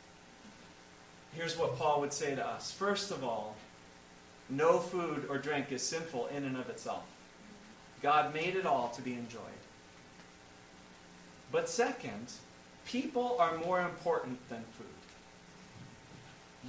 here's 1.34 1.58
what 1.58 1.76
Paul 1.76 2.00
would 2.00 2.12
say 2.12 2.34
to 2.34 2.46
us. 2.46 2.72
First 2.72 3.10
of 3.10 3.22
all, 3.22 3.56
no 4.48 4.78
food 4.78 5.26
or 5.28 5.38
drink 5.38 5.70
is 5.70 5.82
sinful 5.82 6.28
in 6.28 6.44
and 6.44 6.56
of 6.56 6.70
itself. 6.70 7.04
God 8.02 8.32
made 8.32 8.56
it 8.56 8.64
all 8.64 8.88
to 8.90 9.02
be 9.02 9.12
enjoyed. 9.14 9.42
But 11.52 11.68
second, 11.68 12.32
people 12.86 13.36
are 13.38 13.58
more 13.58 13.80
important 13.80 14.48
than 14.48 14.64
food. 14.78 14.86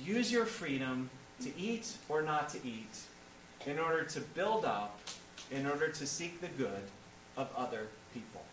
Use 0.04 0.32
your 0.32 0.46
freedom 0.46 1.10
to 1.42 1.58
eat 1.58 1.94
or 2.10 2.22
not 2.22 2.50
to 2.50 2.58
eat 2.66 3.00
in 3.66 3.80
order 3.80 4.04
to 4.04 4.20
build 4.20 4.66
up, 4.66 5.00
in 5.52 5.66
order 5.66 5.90
to 5.90 6.06
seek 6.06 6.42
the 6.42 6.48
good 6.48 6.84
of 7.36 7.50
other 7.56 7.88
people. 8.14 8.44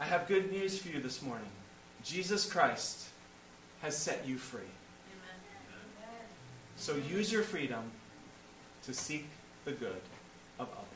I 0.00 0.04
have 0.04 0.26
good 0.26 0.50
news 0.50 0.78
for 0.78 0.88
you 0.88 1.00
this 1.00 1.22
morning. 1.22 1.48
Jesus 2.02 2.44
Christ 2.50 3.06
has 3.82 3.96
set 3.96 4.26
you 4.26 4.36
free. 4.36 4.60
So 6.76 6.96
use 6.96 7.30
your 7.30 7.42
freedom 7.42 7.92
to 8.84 8.92
seek 8.92 9.28
the 9.64 9.72
good 9.72 10.00
of 10.58 10.68
others. 10.72 10.91